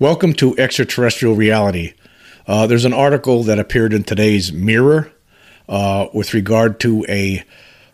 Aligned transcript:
Welcome 0.00 0.34
to 0.34 0.56
Extraterrestrial 0.56 1.34
Reality. 1.34 1.94
Uh, 2.46 2.68
there's 2.68 2.84
an 2.84 2.92
article 2.92 3.42
that 3.42 3.58
appeared 3.58 3.92
in 3.92 4.04
today's 4.04 4.52
Mirror 4.52 5.10
uh, 5.68 6.06
with 6.14 6.34
regard 6.34 6.78
to 6.80 7.04
a 7.08 7.42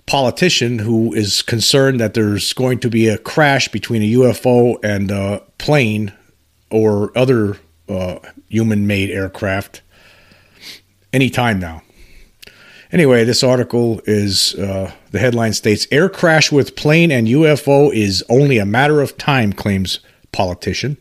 politician 0.05 0.81
who 0.81 1.15
is 1.15 1.41
concerned 1.41 2.01
that 2.01 2.13
there's 2.13 2.53
going 2.53 2.81
to 2.81 2.91
be 2.91 3.09
a 3.09 3.17
crash 3.17 3.69
between 3.69 4.03
a 4.03 4.13
UFO 4.19 4.77
and 4.85 5.11
a 5.11 5.43
plane 5.57 6.13
or 6.71 7.11
other 7.17 7.57
uh, 7.89 8.19
human 8.51 8.87
made 8.87 9.09
aircraft 9.09 9.81
anytime 11.11 11.59
now. 11.59 11.81
Anyway, 12.93 13.25
this 13.25 13.43
article 13.43 14.03
is 14.05 14.55
uh, 14.57 14.93
the 15.11 15.21
headline 15.21 15.55
states 15.55 15.87
Air 15.91 16.11
crash 16.11 16.53
with 16.53 16.77
plane 16.77 17.11
and 17.11 17.29
UFO 17.29 17.91
is 17.95 18.23
only 18.29 18.59
a 18.59 18.67
matter 18.67 19.01
of 19.01 19.17
time, 19.17 19.55
claims 19.55 20.01
politician. 20.33 20.99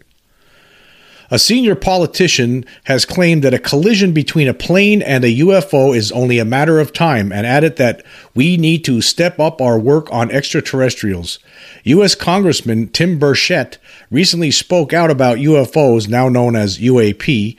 A 1.33 1.39
senior 1.39 1.73
politician 1.73 2.63
has 2.83 3.05
claimed 3.05 3.43
that 3.43 3.55
a 3.55 3.59
collision 3.59 4.13
between 4.13 4.47
a 4.47 4.53
plane 4.53 5.01
and 5.01 5.23
a 5.23 5.39
UFO 5.39 5.97
is 5.97 6.11
only 6.11 6.37
a 6.37 6.45
matter 6.45 6.79
of 6.79 6.93
time 6.93 7.31
and 7.31 7.47
added 7.47 7.77
that 7.77 8.05
we 8.35 8.55
need 8.55 8.85
to 8.85 9.01
step 9.01 9.39
up 9.39 9.59
our 9.59 9.79
work 9.79 10.13
on 10.13 10.29
extraterrestrials. 10.29 11.39
U.S. 11.85 12.13
Congressman 12.13 12.89
Tim 12.89 13.17
Burchett 13.19 13.79
recently 14.11 14.51
spoke 14.51 14.93
out 14.93 15.09
about 15.09 15.39
UFOs, 15.39 16.07
now 16.07 16.29
known 16.29 16.55
as 16.55 16.77
UAP, 16.77 17.57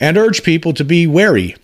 and 0.00 0.18
urged 0.18 0.42
people 0.42 0.72
to 0.72 0.84
be 0.84 1.06
wary. 1.06 1.54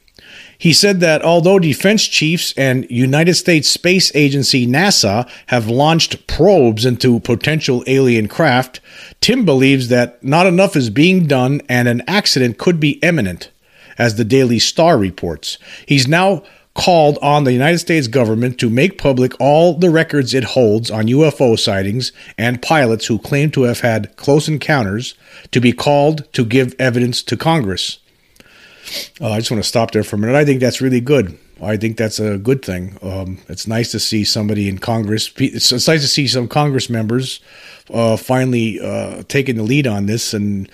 He 0.62 0.72
said 0.72 1.00
that 1.00 1.22
although 1.22 1.58
defense 1.58 2.06
chiefs 2.06 2.54
and 2.56 2.88
United 2.88 3.34
States 3.34 3.68
Space 3.68 4.14
Agency 4.14 4.64
NASA 4.64 5.28
have 5.48 5.66
launched 5.66 6.28
probes 6.28 6.86
into 6.86 7.18
potential 7.18 7.82
alien 7.88 8.28
craft, 8.28 8.78
Tim 9.20 9.44
believes 9.44 9.88
that 9.88 10.22
not 10.22 10.46
enough 10.46 10.76
is 10.76 10.88
being 10.88 11.26
done 11.26 11.62
and 11.68 11.88
an 11.88 12.04
accident 12.06 12.58
could 12.58 12.78
be 12.78 13.00
imminent, 13.02 13.50
as 13.98 14.14
the 14.14 14.24
Daily 14.24 14.60
Star 14.60 14.96
reports. 14.96 15.58
He's 15.84 16.06
now 16.06 16.44
called 16.74 17.18
on 17.20 17.42
the 17.42 17.52
United 17.52 17.80
States 17.80 18.06
government 18.06 18.56
to 18.60 18.70
make 18.70 18.98
public 18.98 19.32
all 19.40 19.76
the 19.76 19.90
records 19.90 20.32
it 20.32 20.44
holds 20.44 20.92
on 20.92 21.08
UFO 21.08 21.58
sightings 21.58 22.12
and 22.38 22.62
pilots 22.62 23.06
who 23.06 23.18
claim 23.18 23.50
to 23.50 23.62
have 23.64 23.80
had 23.80 24.14
close 24.14 24.46
encounters 24.46 25.14
to 25.50 25.60
be 25.60 25.72
called 25.72 26.32
to 26.34 26.44
give 26.44 26.76
evidence 26.78 27.20
to 27.24 27.36
Congress. 27.36 27.98
Uh, 29.20 29.30
I 29.30 29.38
just 29.38 29.50
want 29.50 29.62
to 29.62 29.68
stop 29.68 29.90
there 29.90 30.04
for 30.04 30.16
a 30.16 30.18
minute. 30.18 30.36
I 30.36 30.44
think 30.44 30.60
that's 30.60 30.80
really 30.80 31.00
good. 31.00 31.38
I 31.62 31.76
think 31.76 31.96
that's 31.96 32.18
a 32.18 32.38
good 32.38 32.64
thing. 32.64 32.98
Um, 33.02 33.38
it's 33.48 33.66
nice 33.68 33.92
to 33.92 34.00
see 34.00 34.24
somebody 34.24 34.68
in 34.68 34.78
Congress. 34.78 35.32
It's, 35.36 35.70
it's 35.70 35.86
nice 35.86 36.02
to 36.02 36.08
see 36.08 36.26
some 36.26 36.48
Congress 36.48 36.90
members 36.90 37.40
uh, 37.92 38.16
finally 38.16 38.80
uh, 38.80 39.22
taking 39.28 39.56
the 39.56 39.62
lead 39.62 39.86
on 39.86 40.06
this, 40.06 40.34
and 40.34 40.68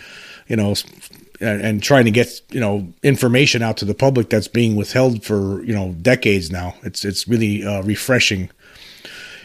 you 0.46 0.56
know, 0.56 0.74
and, 1.40 1.60
and, 1.60 1.82
trying 1.82 2.06
to 2.06 2.10
get 2.10 2.40
you 2.50 2.60
know 2.60 2.90
information 3.02 3.62
out 3.62 3.76
to 3.78 3.84
the 3.84 3.94
public 3.94 4.30
that's 4.30 4.48
being 4.48 4.76
withheld 4.76 5.24
for 5.24 5.62
you 5.62 5.74
know 5.74 5.92
decades 6.00 6.50
now. 6.50 6.74
It's 6.82 7.04
it's 7.04 7.28
really 7.28 7.64
uh, 7.64 7.82
refreshing 7.82 8.50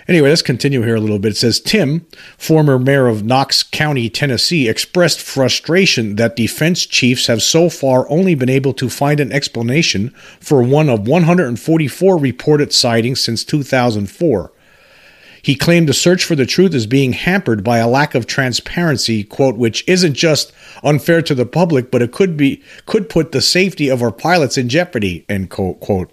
Anyway, 0.08 0.30
let's 0.30 0.42
continue 0.42 0.82
here 0.82 0.96
a 0.96 1.00
little 1.00 1.20
bit. 1.20 1.32
It 1.32 1.38
says 1.38 1.59
Tim, 1.59 2.06
former 2.38 2.78
mayor 2.78 3.08
of 3.08 3.23
Knox 3.23 3.64
County, 3.64 4.09
Tennessee, 4.09 4.68
expressed 4.68 5.22
frustration 5.22 6.18
that 6.18 6.36
defense 6.36 6.86
chiefs 6.86 7.28
have 7.28 7.42
so 7.42 7.70
far 7.70 8.09
only 8.09 8.36
been 8.36 8.50
able 8.50 8.74
to 8.74 8.90
find 8.90 9.20
an 9.20 9.31
explanation 9.31 10.09
for 10.40 10.62
one 10.62 10.90
of 10.90 11.08
144 11.08 12.18
reported 12.18 12.74
sightings 12.74 13.22
since 13.22 13.46
2004. 13.46 14.52
He 15.44 15.56
claimed 15.56 15.90
the 15.90 15.94
search 15.94 16.24
for 16.24 16.36
the 16.36 16.46
truth 16.46 16.74
is 16.74 16.88
being 16.88 17.12
hampered 17.12 17.66
by 17.66 17.80
a 17.80 17.88
lack 17.88 18.16
of 18.16 18.26
transparency, 18.26 19.26
quote, 19.26 19.58
which 19.58 19.84
isn't 19.88 20.14
just 20.14 20.54
unfair 20.84 21.22
to 21.22 21.36
the 21.36 21.46
public, 21.46 21.92
but 21.92 22.02
it 22.02 22.14
could 22.14 22.38
be 22.38 22.64
could 22.86 23.09
put 23.09 23.34
the 23.34 23.42
safety 23.42 23.90
of 23.90 24.02
our 24.02 24.12
pilots 24.12 24.58
in 24.58 24.70
jeopardy, 24.70 25.26
end 25.28 25.50
quote. 25.50 25.81
quote. 25.81 26.09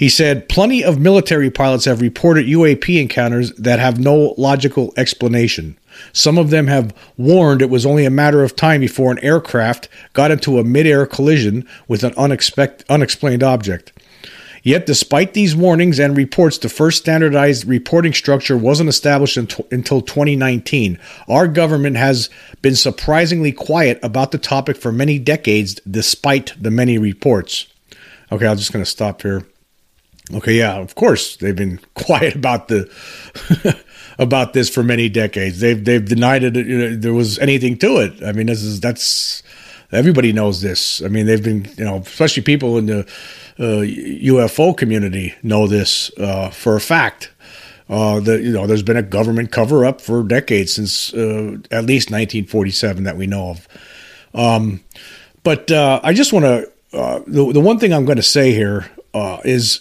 He 0.00 0.08
said, 0.08 0.48
Plenty 0.48 0.82
of 0.82 0.98
military 0.98 1.50
pilots 1.50 1.84
have 1.84 2.00
reported 2.00 2.46
UAP 2.46 2.98
encounters 2.98 3.52
that 3.56 3.78
have 3.80 4.00
no 4.00 4.34
logical 4.38 4.94
explanation. 4.96 5.76
Some 6.14 6.38
of 6.38 6.48
them 6.48 6.68
have 6.68 6.94
warned 7.18 7.60
it 7.60 7.68
was 7.68 7.84
only 7.84 8.06
a 8.06 8.10
matter 8.10 8.42
of 8.42 8.56
time 8.56 8.80
before 8.80 9.12
an 9.12 9.18
aircraft 9.18 9.90
got 10.14 10.30
into 10.30 10.58
a 10.58 10.64
midair 10.64 11.04
collision 11.04 11.68
with 11.86 12.02
an 12.02 12.14
unexpect- 12.14 12.82
unexplained 12.88 13.42
object. 13.42 13.92
Yet, 14.62 14.86
despite 14.86 15.34
these 15.34 15.54
warnings 15.54 16.00
and 16.00 16.16
reports, 16.16 16.56
the 16.56 16.70
first 16.70 17.02
standardized 17.02 17.66
reporting 17.66 18.14
structure 18.14 18.56
wasn't 18.56 18.88
established 18.88 19.36
until 19.36 20.00
2019. 20.00 20.98
Our 21.28 21.46
government 21.46 21.98
has 21.98 22.30
been 22.62 22.74
surprisingly 22.74 23.52
quiet 23.52 23.98
about 24.02 24.30
the 24.30 24.38
topic 24.38 24.78
for 24.78 24.92
many 24.92 25.18
decades, 25.18 25.74
despite 25.80 26.54
the 26.58 26.70
many 26.70 26.96
reports. 26.96 27.66
Okay, 28.32 28.46
I'm 28.46 28.56
just 28.56 28.72
going 28.72 28.82
to 28.82 28.90
stop 28.90 29.20
here. 29.20 29.44
Okay, 30.32 30.58
yeah, 30.58 30.76
of 30.76 30.94
course 30.94 31.36
they've 31.36 31.56
been 31.56 31.80
quiet 31.94 32.34
about 32.34 32.68
the 32.68 32.90
about 34.18 34.52
this 34.52 34.68
for 34.68 34.82
many 34.82 35.08
decades. 35.08 35.60
They've 35.60 35.82
they've 35.82 36.04
denied 36.04 36.44
it. 36.44 36.54
You 36.54 36.78
know, 36.78 36.96
there 36.96 37.14
was 37.14 37.38
anything 37.38 37.78
to 37.78 37.98
it. 37.98 38.22
I 38.22 38.32
mean, 38.32 38.46
this 38.46 38.62
is 38.62 38.80
that's 38.80 39.42
everybody 39.92 40.32
knows 40.32 40.60
this. 40.60 41.02
I 41.02 41.08
mean, 41.08 41.26
they've 41.26 41.42
been 41.42 41.68
you 41.76 41.84
know, 41.84 41.96
especially 41.96 42.42
people 42.42 42.78
in 42.78 42.86
the 42.86 43.00
uh, 43.58 43.82
UFO 43.82 44.76
community 44.76 45.34
know 45.42 45.66
this 45.66 46.10
uh, 46.18 46.50
for 46.50 46.76
a 46.76 46.80
fact. 46.80 47.30
Uh, 47.88 48.20
that 48.20 48.40
you 48.42 48.52
know, 48.52 48.68
there's 48.68 48.84
been 48.84 48.96
a 48.96 49.02
government 49.02 49.50
cover 49.50 49.84
up 49.84 50.00
for 50.00 50.22
decades 50.22 50.74
since 50.74 51.12
uh, 51.12 51.56
at 51.72 51.84
least 51.84 52.08
1947 52.08 53.02
that 53.02 53.16
we 53.16 53.26
know 53.26 53.50
of. 53.50 53.68
Um, 54.32 54.80
but 55.42 55.72
uh, 55.72 55.98
I 56.04 56.12
just 56.12 56.32
want 56.32 56.44
to 56.44 56.70
uh, 56.96 57.20
the 57.26 57.52
the 57.52 57.60
one 57.60 57.80
thing 57.80 57.92
I'm 57.92 58.04
going 58.04 58.16
to 58.16 58.22
say 58.22 58.52
here 58.52 58.88
is 59.44 59.80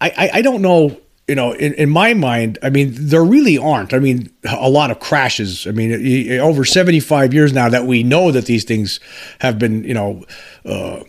I, 0.00 0.30
I, 0.34 0.42
don't 0.42 0.62
know 0.62 0.98
you 1.28 1.36
know, 1.36 1.52
in, 1.52 1.74
in, 1.74 1.90
my 1.90 2.12
mind, 2.12 2.58
I 2.60 2.70
mean, 2.70 2.90
there 2.92 3.24
really 3.24 3.56
aren't. 3.56 3.94
I 3.94 4.00
mean, 4.00 4.32
a 4.48 4.68
lot 4.68 4.90
of 4.90 4.98
crashes. 4.98 5.64
I 5.64 5.70
mean, 5.70 6.40
over 6.40 6.64
75 6.64 7.32
years 7.32 7.52
now 7.52 7.68
that 7.68 7.86
we 7.86 8.02
know 8.02 8.32
that 8.32 8.46
these 8.46 8.64
things 8.64 8.98
have 9.38 9.56
been, 9.56 9.84
you 9.84 9.94
know, 9.94 10.24
uh, 10.64 11.04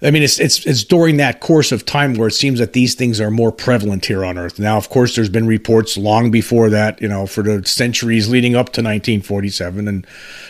I 0.00 0.10
mean, 0.10 0.22
it's 0.22 0.40
it's 0.40 0.66
it's 0.66 0.82
during 0.82 1.18
that 1.18 1.40
course 1.40 1.70
of 1.70 1.84
time 1.84 2.14
where 2.14 2.28
it 2.28 2.32
seems 2.32 2.58
that 2.58 2.72
these 2.72 2.94
things 2.94 3.20
are 3.20 3.30
more 3.30 3.52
prevalent 3.52 4.06
here 4.06 4.24
on 4.24 4.36
Earth. 4.36 4.58
Now, 4.58 4.76
of 4.76 4.88
course, 4.88 5.14
there's 5.14 5.28
been 5.28 5.46
reports 5.46 5.96
long 5.96 6.30
before 6.30 6.70
that, 6.70 7.00
you 7.00 7.08
know, 7.08 7.26
for 7.26 7.42
the 7.42 7.64
centuries 7.64 8.28
leading 8.28 8.54
up 8.54 8.66
to 8.72 8.80
1947, 8.80 9.86
and 9.86 10.06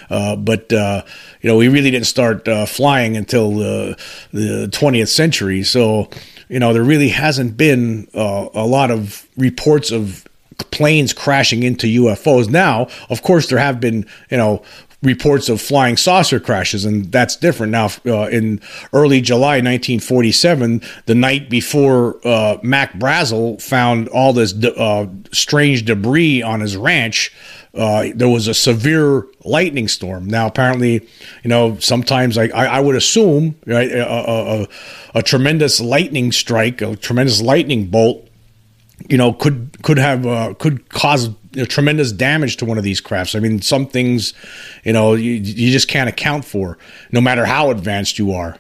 uh, 0.09 0.37
but 0.37 0.73
uh, 0.73 1.03
you 1.43 1.51
know, 1.51 1.57
we 1.57 1.69
really 1.69 1.91
didn't 1.91 2.07
start 2.07 2.49
uh, 2.49 2.65
flying 2.65 3.17
until 3.17 3.53
the 3.53 3.97
20th 4.33 5.09
century. 5.09 5.63
So, 5.63 6.09
you 6.53 6.59
know, 6.59 6.75
there 6.75 6.85
really 6.85 7.09
hasn't 7.09 7.57
been 7.57 8.07
uh, 8.13 8.47
a 8.53 8.67
lot 8.67 8.91
of 8.91 9.27
reports 9.39 9.91
of 9.91 10.29
planes 10.71 11.15
crashing 11.15 11.63
into 11.63 11.87
UFOs. 11.87 12.51
Now, 12.51 12.89
of 13.09 13.23
course, 13.23 13.49
there 13.49 13.59
have 13.59 13.81
been, 13.81 14.05
you 14.31 14.37
know, 14.37 14.63
reports 15.03 15.49
of 15.49 15.61
flying 15.61 15.97
saucer 15.97 16.39
crashes, 16.39 16.85
and 16.85 17.11
that's 17.11 17.37
different. 17.37 17.73
Now, 17.73 17.91
uh, 18.07 18.29
in 18.29 18.61
early 18.93 19.21
July 19.21 19.57
1947, 19.57 20.81
the 21.07 21.15
night 21.15 21.51
before 21.51 22.21
uh, 22.27 22.59
Mac 22.63 22.93
Brazel 22.95 23.61
found 23.61 24.09
all 24.09 24.33
this 24.33 24.53
de- 24.53 24.75
uh, 24.75 25.09
strange 25.33 25.85
debris 25.85 26.43
on 26.43 26.61
his 26.61 26.77
ranch, 26.77 27.33
uh, 27.75 28.09
there 28.15 28.29
was 28.29 28.49
a 28.49 28.55
severe 28.55 29.27
lightning 29.45 29.89
storm. 29.89 30.27
Now, 30.27 30.47
apparently, 30.47 31.09
you 31.43 31.49
know, 31.49 31.79
sometimes 31.79 32.37
I, 32.37 32.45
I, 32.49 32.67
I 32.67 32.81
would 32.81 32.97
assume 32.97 33.57
right, 33.67 33.91
a, 33.91 34.07
a, 34.07 34.69
a, 35.15 35.23
tremendous 35.23 35.81
lightning 35.81 36.33
strike, 36.33 36.83
a 36.83 36.97
tremendous 36.97 37.41
lightning 37.41 37.87
bolt, 37.87 38.29
you 39.09 39.17
know, 39.17 39.33
could 39.33 39.83
could 39.83 39.99
have 39.99 40.27
uh, 40.27 40.55
could 40.59 40.89
cause 40.91 41.31
you 41.55 41.63
know, 41.63 41.65
tremendous 41.67 42.13
damage 42.13 42.57
to 42.59 42.65
one 42.65 42.79
of 42.79 42.85
these 42.85 43.01
crafts. 43.01 43.35
I 43.35 43.41
mean, 43.41 43.61
some 43.61 43.87
things, 43.87 44.35
you 44.85 44.93
know, 44.93 45.15
you, 45.15 45.33
you 45.33 45.71
just 45.71 45.89
can't 45.89 46.09
account 46.09 46.45
for, 46.45 46.79
no 47.11 47.21
matter 47.21 47.45
how 47.45 47.71
advanced 47.71 48.19
you 48.19 48.33
are 48.33 48.59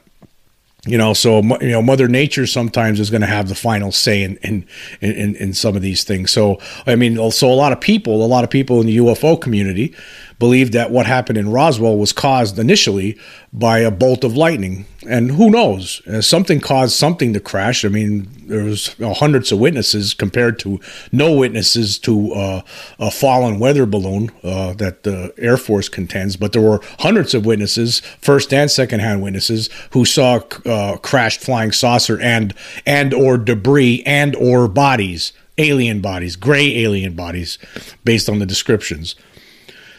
you 0.87 0.99
know 0.99 1.15
so 1.15 1.41
you 1.61 1.71
know 1.71 1.81
mother 1.81 2.09
nature 2.09 2.47
sometimes 2.47 2.99
is 2.99 3.09
going 3.09 3.21
to 3.21 3.27
have 3.27 3.49
the 3.49 3.55
final 3.55 3.93
say 3.93 4.23
in, 4.23 4.37
in 4.39 4.67
in 5.00 5.37
in 5.37 5.55
some 5.55 5.77
of 5.77 5.83
these 5.83 6.03
things 6.03 6.31
so 6.33 6.59
i 6.87 6.97
mean 6.97 7.31
so 7.31 7.49
a 7.49 7.55
lot 7.55 7.73
of 7.73 7.81
people 7.81 8.25
a 8.25 8.27
lot 8.27 8.43
of 8.43 8.50
people 8.50 8.81
in 8.81 8.87
the 8.87 8.97
ufo 8.97 9.41
community 9.41 9.94
believe 10.38 10.73
that 10.73 10.90
what 10.90 11.06
happened 11.06 11.38
in 11.38 11.50
roswell 11.50 11.96
was 11.96 12.12
caused 12.12 12.58
initially 12.58 13.19
by 13.52 13.79
a 13.81 13.90
bolt 13.90 14.25
of 14.25 14.37
lightning. 14.37 14.87
And 15.08 15.32
who 15.32 15.50
knows? 15.50 16.00
Uh, 16.06 16.20
something 16.23 16.61
caused 16.61 16.94
something 16.94 17.32
to 17.32 17.40
crash. 17.40 17.84
I 17.84 17.88
mean 17.88 18.29
there 18.46 18.64
was 18.64 18.94
you 18.99 19.06
know, 19.06 19.14
hundreds 19.14 19.50
of 19.50 19.58
witnesses 19.58 20.14
compared 20.14 20.58
to 20.61 20.81
no 21.11 21.34
witnesses 21.34 21.99
to 22.00 22.32
uh, 22.32 22.62
a 22.99 23.11
fallen 23.11 23.58
weather 23.58 23.87
balloon 23.87 24.31
uh, 24.43 24.75
that 24.75 25.02
the 25.02 25.32
air 25.38 25.56
force 25.56 25.88
contends. 25.88 26.37
But 26.37 26.52
there 26.52 26.62
were 26.62 26.81
hundreds 27.00 27.34
of 27.34 27.44
witnesses 27.46 28.00
first 28.20 28.52
and 28.52 28.70
second 28.70 29.00
hand 29.00 29.23
witnesses 29.23 29.69
who 29.90 30.05
saw 30.05 30.40
uh, 30.64 30.96
crashed 30.99 31.40
flying 31.40 31.73
saucer 31.73 32.20
and 32.20 32.55
and 32.87 33.12
or 33.12 33.38
debris 33.38 34.02
and 34.06 34.34
or 34.37 34.69
bodies 34.69 35.32
alien 35.58 36.00
bodies 36.00 36.34
gray 36.34 36.79
alien 36.79 37.14
bodies 37.14 37.58
based 38.05 38.29
on 38.29 38.38
the 38.38 38.46
descriptions 38.46 39.14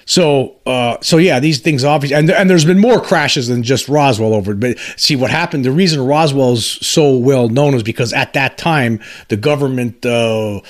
So, 0.05 0.55
uh, 0.65 0.97
so 1.01 1.17
yeah, 1.17 1.39
these 1.39 1.59
things 1.59 1.83
obviously, 1.83 2.15
and, 2.17 2.29
and 2.29 2.49
there's 2.49 2.65
been 2.65 2.79
more 2.79 3.01
crashes 3.01 3.47
than 3.47 3.63
just 3.63 3.87
Roswell 3.87 4.33
over. 4.33 4.53
But 4.53 4.77
see, 4.97 5.15
what 5.15 5.31
happened? 5.31 5.65
The 5.65 5.71
reason 5.71 6.05
Roswell's 6.05 6.65
so 6.85 7.17
well 7.17 7.49
known 7.49 7.73
is 7.73 7.83
because 7.83 8.13
at 8.13 8.33
that 8.33 8.57
time 8.57 8.99
the 9.29 9.37
government. 9.37 10.05
Uh, 10.05 10.61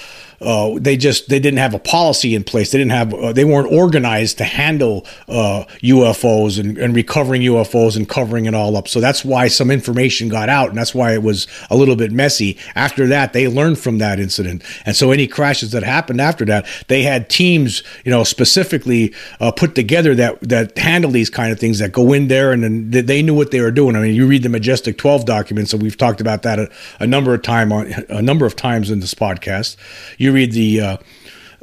uh, 0.44 0.78
they 0.80 0.98
just 0.98 1.30
they 1.30 1.40
didn't 1.40 1.60
have 1.60 1.74
a 1.74 1.80
policy 1.80 2.36
in 2.36 2.44
place. 2.44 2.72
They 2.72 2.78
didn't 2.78 2.92
have 2.92 3.14
uh, 3.14 3.34
they 3.34 3.46
weren't 3.46 3.72
organized 3.72 4.38
to 4.40 4.44
handle 4.44 5.06
uh, 5.28 5.64
UFOs 5.82 6.60
and, 6.60 6.78
and, 6.78 6.94
recovering 6.96 7.42
UFOs 7.44 7.96
and 7.96 8.08
covering 8.08 8.46
it 8.46 8.54
all 8.54 8.76
up. 8.76 8.88
So 8.88 9.00
that's 9.00 9.24
why 9.24 9.48
some 9.48 9.72
information 9.72 10.30
got 10.30 10.50
out, 10.50 10.70
and 10.70 10.78
that's 10.78 10.94
why 10.94 11.14
it 11.14 11.24
was 11.24 11.48
a 11.70 11.78
little 11.78 11.96
bit 11.96 12.12
messy. 12.12 12.58
After 12.76 13.08
that, 13.08 13.34
they 13.34 13.48
learned 13.48 13.80
from 13.80 14.00
that 14.00 14.20
incident, 14.20 14.64
and 14.86 14.96
so 14.96 15.12
any 15.12 15.28
crashes 15.28 15.72
that 15.72 15.84
happened 15.84 16.20
after 16.20 16.46
that, 16.46 16.68
they 16.88 17.04
had 17.04 17.30
teams, 17.30 17.82
you 18.04 18.12
know, 18.12 18.24
specifically 18.24 19.14
uh, 19.40 19.52
put 19.52 19.76
together 19.76 20.14
that 20.16 20.42
that 20.42 20.78
handle 20.78 21.12
these 21.12 21.30
kind 21.30 21.52
of 21.52 21.60
things 21.60 21.80
that 21.80 21.92
go 21.92 22.12
in 22.12 22.28
there, 22.28 22.52
and 22.52 22.64
then 22.64 23.06
they 23.06 23.22
knew 23.22 23.34
what 23.34 23.52
they 23.52 23.62
were 23.62 23.72
doing. 23.72 23.96
I 23.96 24.02
mean, 24.02 24.14
you 24.14 24.28
read 24.28 24.44
the 24.44 24.50
Majestic 24.50 24.98
Twelve 24.98 25.26
documents, 25.26 25.72
and 25.74 25.82
we've 25.82 25.98
talked 25.98 26.20
about 26.20 26.44
that 26.44 26.60
a, 26.60 26.70
a 27.00 27.08
number 27.08 27.34
of 27.34 27.42
time 27.42 27.72
on 27.72 27.88
a 28.10 28.22
number 28.22 28.46
of 28.46 28.56
times 28.56 28.92
in 28.92 29.00
this 29.00 29.14
podcast. 29.14 29.78
You 30.18 30.33
read 30.34 30.52
the 30.52 30.82
uh, 30.82 30.98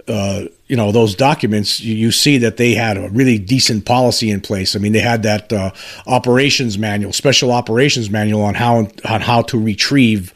uh, 0.08 0.44
you 0.66 0.76
know 0.76 0.92
those 0.92 1.14
documents, 1.14 1.80
you, 1.80 1.94
you, 1.94 2.10
see 2.10 2.38
that 2.38 2.56
they 2.56 2.74
had 2.74 2.96
a 2.96 3.08
really 3.10 3.38
decent 3.38 3.84
policy 3.84 4.30
in 4.30 4.40
place. 4.40 4.74
I 4.74 4.78
mean, 4.78 4.92
they 4.92 5.00
had 5.00 5.22
that 5.24 5.52
uh, 5.52 5.70
operations 6.06 6.78
manual, 6.78 7.12
special 7.12 7.52
operations 7.52 8.10
manual 8.10 8.42
on 8.42 8.54
how 8.54 8.88
on 9.04 9.20
how 9.20 9.42
to 9.42 9.62
retrieve, 9.62 10.32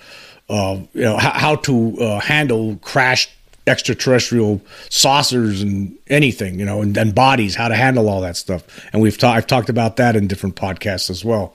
uh, 0.48 0.78
you 0.92 1.02
know, 1.02 1.16
how, 1.16 1.30
how 1.30 1.54
to 1.56 1.98
uh, 1.98 2.20
handle 2.20 2.76
crashed 2.82 3.30
extraterrestrial 3.66 4.60
saucers 4.90 5.62
and 5.62 5.96
anything, 6.08 6.58
you 6.58 6.66
know, 6.66 6.82
and, 6.82 6.96
and, 6.98 7.14
bodies, 7.14 7.54
how 7.54 7.68
to 7.68 7.74
handle 7.74 8.08
all 8.10 8.20
that 8.20 8.36
stuff. 8.36 8.62
And 8.92 9.00
we've 9.00 9.16
ta- 9.16 9.32
I've 9.32 9.46
talked 9.46 9.70
about 9.70 9.96
that 9.96 10.16
in 10.16 10.26
different 10.26 10.54
podcasts 10.54 11.08
as 11.08 11.24
well. 11.24 11.54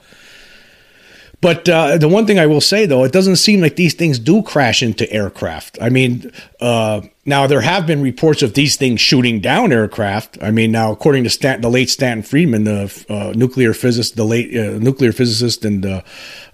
But 1.40 1.68
uh, 1.70 1.96
the 1.96 2.08
one 2.08 2.26
thing 2.26 2.38
I 2.38 2.46
will 2.46 2.60
say, 2.60 2.84
though, 2.84 3.02
it 3.04 3.12
doesn't 3.12 3.36
seem 3.36 3.62
like 3.62 3.76
these 3.76 3.94
things 3.94 4.18
do 4.18 4.42
crash 4.42 4.82
into 4.82 5.10
aircraft. 5.10 5.78
I 5.80 5.88
mean, 5.88 6.30
uh, 6.60 7.00
now 7.24 7.46
there 7.46 7.62
have 7.62 7.86
been 7.86 8.02
reports 8.02 8.42
of 8.42 8.52
these 8.52 8.76
things 8.76 9.00
shooting 9.00 9.40
down 9.40 9.72
aircraft. 9.72 10.36
I 10.42 10.50
mean, 10.50 10.70
now 10.70 10.92
according 10.92 11.24
to 11.24 11.30
Stan- 11.30 11.62
the 11.62 11.70
late 11.70 11.88
Stanton 11.88 12.22
Friedman, 12.22 12.64
the 12.64 13.04
uh, 13.08 13.32
nuclear 13.34 13.72
physicist, 13.72 14.16
the 14.16 14.24
late 14.24 14.54
uh, 14.54 14.78
nuclear 14.78 15.12
physicist, 15.12 15.64
and 15.64 15.86
uh, 15.86 16.02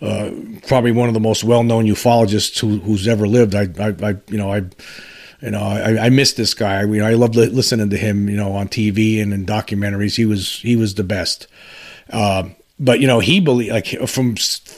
uh, 0.01 0.31
probably 0.69 0.93
one 0.93 1.09
of 1.09 1.15
the 1.15 1.21
most 1.21 1.43
well-known 1.43 1.87
ufologists 1.87 2.61
who, 2.61 2.79
who's 2.79 3.09
ever 3.09 3.27
lived. 3.27 3.57
I, 3.57 3.69
I, 3.81 3.95
I 4.03 4.17
you 4.29 4.39
know, 4.39 4.53
I 4.53 4.63
you 5.43 5.51
know, 5.51 5.63
I, 5.63 6.07
I 6.07 6.11
miss 6.11 6.33
this 6.35 6.55
guy. 6.55 6.81
I, 6.81 6.85
you 6.85 6.99
know, 6.99 7.07
I 7.07 7.15
loved 7.15 7.35
listening 7.35 7.91
to 7.91 7.97
him, 7.97 8.29
you 8.29 8.37
know, 8.37 8.53
on 8.53 8.69
TV 8.69 9.21
and 9.21 9.35
in 9.35 9.45
documentaries. 9.47 10.17
He 10.17 10.25
was 10.25 10.61
he 10.61 10.77
was 10.77 10.95
the 10.95 11.05
best. 11.05 11.49
Uh, 12.09 12.51
but 12.79 13.01
you 13.01 13.07
know 13.07 13.21
he 13.21 13.41
believe 13.41 13.73
like 13.73 13.87
from 14.07 14.37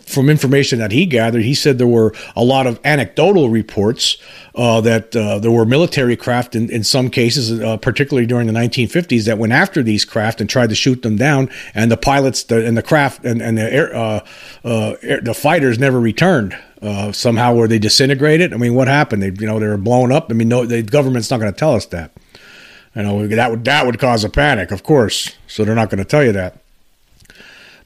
from 0.08 0.28
information 0.28 0.78
that 0.78 0.90
he 0.90 1.06
gathered 1.06 1.42
he 1.42 1.54
said 1.54 1.78
there 1.78 1.86
were 1.86 2.14
a 2.34 2.42
lot 2.42 2.66
of 2.66 2.80
anecdotal 2.84 3.50
reports 3.50 4.16
uh, 4.54 4.80
that 4.80 5.14
uh, 5.14 5.38
there 5.38 5.50
were 5.50 5.64
military 5.64 6.16
craft 6.16 6.56
in, 6.56 6.70
in 6.70 6.82
some 6.82 7.10
cases 7.10 7.60
uh, 7.60 7.76
particularly 7.76 8.26
during 8.26 8.46
the 8.46 8.52
1950s 8.52 9.26
that 9.26 9.38
went 9.38 9.52
after 9.52 9.82
these 9.82 10.04
craft 10.04 10.40
and 10.40 10.48
tried 10.48 10.68
to 10.68 10.74
shoot 10.74 11.02
them 11.02 11.16
down 11.16 11.48
and 11.74 11.90
the 11.90 11.96
pilots 11.96 12.44
the, 12.44 12.66
and 12.66 12.76
the 12.76 12.82
craft 12.82 13.24
and, 13.24 13.42
and 13.42 13.58
the 13.58 13.72
air, 13.72 13.94
uh, 13.94 14.24
uh, 14.64 14.94
air, 15.02 15.20
the 15.20 15.34
fighters 15.34 15.78
never 15.78 16.00
returned. 16.00 16.56
Uh, 16.80 17.10
somehow 17.12 17.54
were 17.54 17.68
they 17.68 17.78
disintegrated? 17.78 18.52
I 18.52 18.56
mean 18.56 18.74
what 18.74 18.88
happened? 18.88 19.22
They 19.22 19.32
you 19.38 19.46
know 19.46 19.58
they 19.58 19.66
were 19.66 19.76
blown 19.76 20.12
up? 20.12 20.30
I 20.30 20.34
mean 20.34 20.48
no 20.48 20.64
the 20.64 20.82
government's 20.82 21.30
not 21.30 21.40
going 21.40 21.52
to 21.52 21.58
tell 21.58 21.74
us 21.74 21.86
that. 21.86 22.12
You 22.94 23.02
know 23.02 23.26
that 23.26 23.50
would 23.50 23.64
that 23.64 23.84
would 23.86 23.98
cause 23.98 24.24
a 24.24 24.30
panic 24.30 24.70
of 24.70 24.82
course. 24.82 25.36
So 25.46 25.64
they're 25.64 25.74
not 25.74 25.90
going 25.90 25.98
to 25.98 26.04
tell 26.04 26.24
you 26.24 26.32
that 26.32 26.62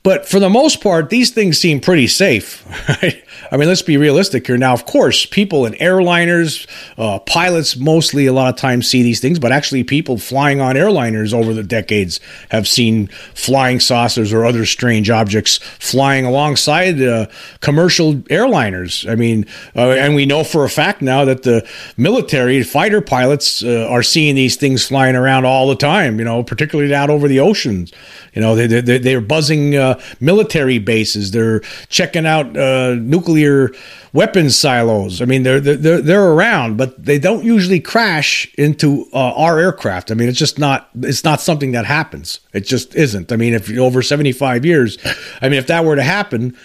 but 0.03 0.29
for 0.29 0.41
the 0.41 0.51
most 0.51 0.81
part, 0.81 1.11
these 1.11 1.31
things 1.31 1.59
seem 1.59 1.81
pretty 1.81 2.07
safe. 2.07 2.65
Right? 3.03 3.25
I 3.51 3.57
mean, 3.57 3.69
let's 3.69 3.83
be 3.83 3.97
realistic 3.97 4.47
here. 4.47 4.57
Now, 4.57 4.73
of 4.73 4.87
course, 4.87 5.27
people 5.27 5.67
in 5.67 5.75
airliners, 5.75 6.67
uh, 6.97 7.19
pilots 7.21 7.77
mostly 7.77 8.27
a 8.27 8.33
lot 8.33 8.53
of 8.53 8.59
times 8.59 8.89
see 8.89 9.03
these 9.03 9.21
things, 9.21 9.39
but 9.39 9.53
actually, 9.53 9.85
people 9.85 10.19
flying 10.19 10.61
on 10.61 10.75
airliners 10.75 11.33
over 11.35 11.53
the 11.53 11.63
decades 11.63 12.19
have 12.51 12.67
seen 12.67 13.09
flying 13.35 13.79
saucers 13.79 14.33
or 14.33 14.45
other 14.45 14.65
strange 14.65 15.11
objects 15.11 15.59
flying 15.79 16.25
alongside 16.25 17.01
uh, 17.03 17.27
commercial 17.61 18.15
airliners. 18.15 19.11
I 19.11 19.17
mean, 19.17 19.47
uh, 19.77 19.91
and 19.91 20.15
we 20.15 20.27
know 20.27 20.45
for 20.45 20.65
a 20.65 20.71
fact 20.71 21.03
now 21.03 21.25
that 21.25 21.43
the 21.43 21.67
military 21.97 22.63
fighter 22.63 23.01
pilots 23.01 23.63
uh, 23.63 23.87
are 23.89 24.03
seeing 24.03 24.35
these 24.35 24.57
things 24.57 24.87
flying 24.87 25.17
around 25.17 25.45
all 25.45 25.69
the 25.69 25.77
time, 25.77 26.19
you 26.19 26.25
know, 26.25 26.43
particularly 26.43 26.95
out 26.95 27.11
over 27.11 27.29
the 27.29 27.41
oceans. 27.41 27.93
You 28.35 28.41
know, 28.41 28.55
they, 28.55 28.67
they, 28.67 28.99
they're 28.99 29.21
buzzing 29.21 29.77
military 30.21 30.79
bases. 30.79 31.31
They're 31.31 31.61
checking 31.89 32.27
out 32.27 32.57
uh, 32.57 32.95
nuclear 32.97 33.71
weapons 34.13 34.57
silos. 34.57 35.23
I 35.23 35.25
mean, 35.25 35.43
they're, 35.43 35.61
they're, 35.61 36.01
they're 36.01 36.33
around, 36.33 36.77
but 36.77 37.03
they 37.03 37.19
don't 37.19 37.45
usually 37.45 37.81
crash 37.81 38.53
into 38.57 39.07
uh, 39.13 39.33
our 39.35 39.59
aircraft. 39.59 40.11
I 40.11 40.15
mean, 40.15 40.29
it's 40.29 40.39
just 40.39 40.59
not, 40.59 40.91
it's 41.01 41.25
not 41.25 41.41
something 41.41 41.73
that 41.73 41.87
happens. 41.87 42.41
It 42.53 42.61
just 42.61 42.95
isn't. 42.95 43.33
I 43.33 43.37
mean, 43.37 43.55
if 43.55 43.71
over 43.79 44.03
75 44.03 44.65
years, 44.65 44.99
I 45.41 45.49
mean, 45.49 45.59
if 45.59 45.67
that 45.69 45.85
were 45.85 45.97
to 45.97 46.03
happen, 46.03 46.57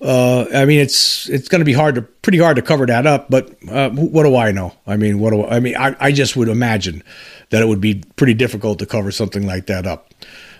uh, 0.00 0.46
I 0.54 0.64
mean, 0.64 0.80
it's 0.80 1.28
it's 1.28 1.48
going 1.48 1.58
to 1.58 1.64
be 1.64 1.74
hard 1.74 1.96
to 1.96 2.02
pretty 2.02 2.38
hard 2.38 2.56
to 2.56 2.62
cover 2.62 2.86
that 2.86 3.06
up. 3.06 3.28
But 3.28 3.50
uh, 3.68 3.90
what 3.90 4.22
do 4.22 4.34
I 4.34 4.50
know? 4.50 4.72
I 4.86 4.96
mean, 4.96 5.18
what 5.18 5.30
do 5.30 5.42
I, 5.42 5.56
I 5.56 5.60
mean? 5.60 5.76
I, 5.76 5.94
I 6.00 6.12
just 6.12 6.36
would 6.36 6.48
imagine 6.48 7.02
that 7.50 7.60
it 7.60 7.66
would 7.66 7.80
be 7.80 8.02
pretty 8.16 8.34
difficult 8.34 8.78
to 8.78 8.86
cover 8.86 9.10
something 9.10 9.46
like 9.46 9.66
that 9.66 9.86
up. 9.86 10.12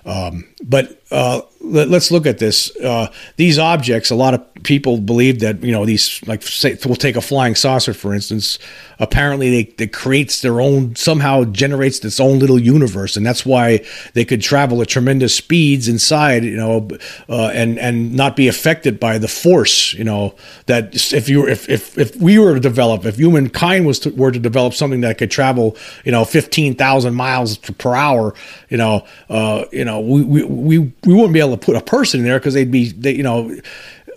Um, 0.04 0.44
but 0.62 0.99
uh, 1.10 1.40
let, 1.60 1.92
us 1.92 2.10
look 2.10 2.26
at 2.26 2.38
this. 2.38 2.74
Uh, 2.76 3.08
these 3.36 3.58
objects, 3.58 4.10
a 4.10 4.14
lot 4.14 4.32
of 4.32 4.42
people 4.62 4.98
believe 4.98 5.40
that 5.40 5.62
you 5.62 5.72
know 5.72 5.84
these, 5.84 6.20
like 6.26 6.42
say, 6.42 6.76
we'll 6.84 6.96
take 6.96 7.16
a 7.16 7.20
flying 7.20 7.54
saucer 7.54 7.92
for 7.92 8.14
instance. 8.14 8.58
Apparently, 8.98 9.50
they 9.50 9.84
it 9.84 9.92
creates 9.92 10.42
their 10.42 10.60
own 10.60 10.94
somehow 10.94 11.44
generates 11.44 12.04
its 12.04 12.20
own 12.20 12.38
little 12.38 12.58
universe, 12.58 13.16
and 13.16 13.24
that's 13.24 13.44
why 13.44 13.84
they 14.14 14.24
could 14.24 14.42
travel 14.42 14.80
at 14.82 14.88
tremendous 14.88 15.34
speeds 15.34 15.88
inside, 15.88 16.44
you 16.44 16.56
know, 16.56 16.88
uh, 17.28 17.50
and 17.54 17.78
and 17.78 18.14
not 18.14 18.36
be 18.36 18.48
affected 18.48 19.00
by 19.00 19.18
the 19.18 19.28
force, 19.28 19.94
you 19.94 20.04
know, 20.04 20.34
that 20.66 20.94
if 21.12 21.28
you 21.28 21.46
if 21.46 21.68
if 21.68 21.98
if 21.98 22.16
we 22.16 22.38
were 22.38 22.54
to 22.54 22.60
develop, 22.60 23.04
if 23.04 23.16
humankind 23.16 23.86
was 23.86 23.98
to, 24.00 24.10
were 24.10 24.30
to 24.30 24.38
develop 24.38 24.74
something 24.74 25.00
that 25.00 25.18
could 25.18 25.30
travel, 25.30 25.76
you 26.04 26.12
know, 26.12 26.24
fifteen 26.24 26.74
thousand 26.74 27.14
miles 27.14 27.56
per 27.56 27.94
hour, 27.94 28.34
you 28.68 28.76
know, 28.76 29.04
uh, 29.28 29.64
you 29.72 29.84
know, 29.84 30.00
we 30.00 30.22
we 30.22 30.44
we 30.44 30.92
we 31.04 31.14
wouldn't 31.14 31.32
be 31.32 31.40
able 31.40 31.56
to 31.56 31.64
put 31.64 31.76
a 31.76 31.80
person 31.80 32.20
in 32.20 32.26
there 32.26 32.38
because 32.38 32.54
they'd 32.54 32.70
be, 32.70 32.90
they, 32.90 33.14
you 33.14 33.22
know, 33.22 33.54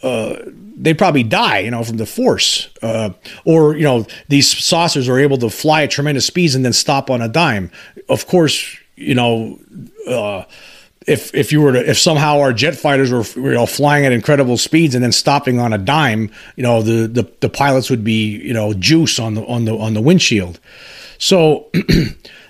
uh, 0.01 0.35
they'd 0.75 0.97
probably 0.97 1.23
die, 1.23 1.59
you 1.59 1.71
know, 1.71 1.83
from 1.83 1.97
the 1.97 2.05
force. 2.05 2.69
Uh, 2.81 3.11
or, 3.45 3.75
you 3.75 3.83
know, 3.83 4.05
these 4.27 4.49
saucers 4.49 5.07
are 5.07 5.19
able 5.19 5.37
to 5.37 5.49
fly 5.49 5.83
at 5.83 5.91
tremendous 5.91 6.25
speeds 6.25 6.55
and 6.55 6.65
then 6.65 6.73
stop 6.73 7.09
on 7.09 7.21
a 7.21 7.27
dime. 7.27 7.71
Of 8.09 8.27
course, 8.27 8.77
you 8.95 9.15
know, 9.15 9.59
uh, 10.07 10.43
if 11.07 11.33
if 11.35 11.51
you 11.51 11.61
were 11.61 11.73
to 11.73 11.89
if 11.89 11.99
somehow 11.99 12.39
our 12.39 12.53
jet 12.53 12.75
fighters 12.75 13.11
were 13.11 13.23
you 13.35 13.53
know 13.53 13.65
flying 13.65 14.05
at 14.05 14.13
incredible 14.13 14.57
speeds 14.57 14.95
and 14.95 15.03
then 15.03 15.11
stopping 15.11 15.59
on 15.59 15.73
a 15.73 15.77
dime, 15.77 16.31
you 16.55 16.63
know, 16.63 16.81
the 16.81 17.07
the, 17.07 17.29
the 17.41 17.49
pilots 17.49 17.89
would 17.89 18.03
be 18.03 18.37
you 18.37 18.53
know 18.53 18.73
juice 18.73 19.19
on 19.19 19.33
the 19.33 19.45
on 19.45 19.65
the 19.65 19.77
on 19.77 19.93
the 19.93 20.01
windshield. 20.01 20.59
So. 21.17 21.69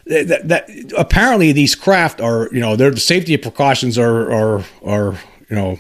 that, 0.05 0.48
that 0.48 0.69
apparently 0.98 1.51
these 1.51 1.75
craft 1.75 2.19
are 2.22 2.50
you 2.51 2.60
know 2.60 2.75
their 2.75 2.95
safety 2.98 3.38
precautions 3.38 3.98
are 3.98 4.31
are 4.31 4.65
are 4.86 5.13
you 5.50 5.55
know 5.55 5.79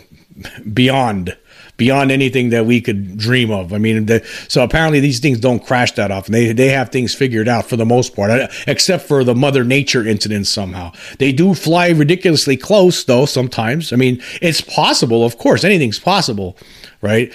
beyond 0.73 1.35
beyond 1.75 2.11
anything 2.11 2.49
that 2.51 2.65
we 2.65 2.79
could 2.79 3.17
dream 3.17 3.49
of. 3.49 3.73
I 3.73 3.77
mean, 3.79 4.05
the, 4.05 4.23
so 4.47 4.63
apparently 4.63 4.99
these 4.99 5.19
things 5.19 5.39
don't 5.39 5.65
crash 5.65 5.91
that 5.93 6.11
often. 6.11 6.31
They 6.31 6.53
they 6.53 6.69
have 6.69 6.89
things 6.89 7.15
figured 7.15 7.47
out 7.47 7.65
for 7.65 7.75
the 7.75 7.85
most 7.85 8.15
part, 8.15 8.31
uh, 8.31 8.47
except 8.67 9.07
for 9.07 9.23
the 9.23 9.35
Mother 9.35 9.63
Nature 9.63 10.05
incidents. 10.05 10.49
Somehow 10.49 10.91
they 11.19 11.31
do 11.31 11.53
fly 11.53 11.89
ridiculously 11.89 12.57
close, 12.57 13.03
though. 13.03 13.25
Sometimes, 13.25 13.91
I 13.91 13.95
mean, 13.95 14.21
it's 14.41 14.61
possible. 14.61 15.25
Of 15.25 15.37
course, 15.37 15.63
anything's 15.63 15.99
possible 15.99 16.57
right? 17.03 17.31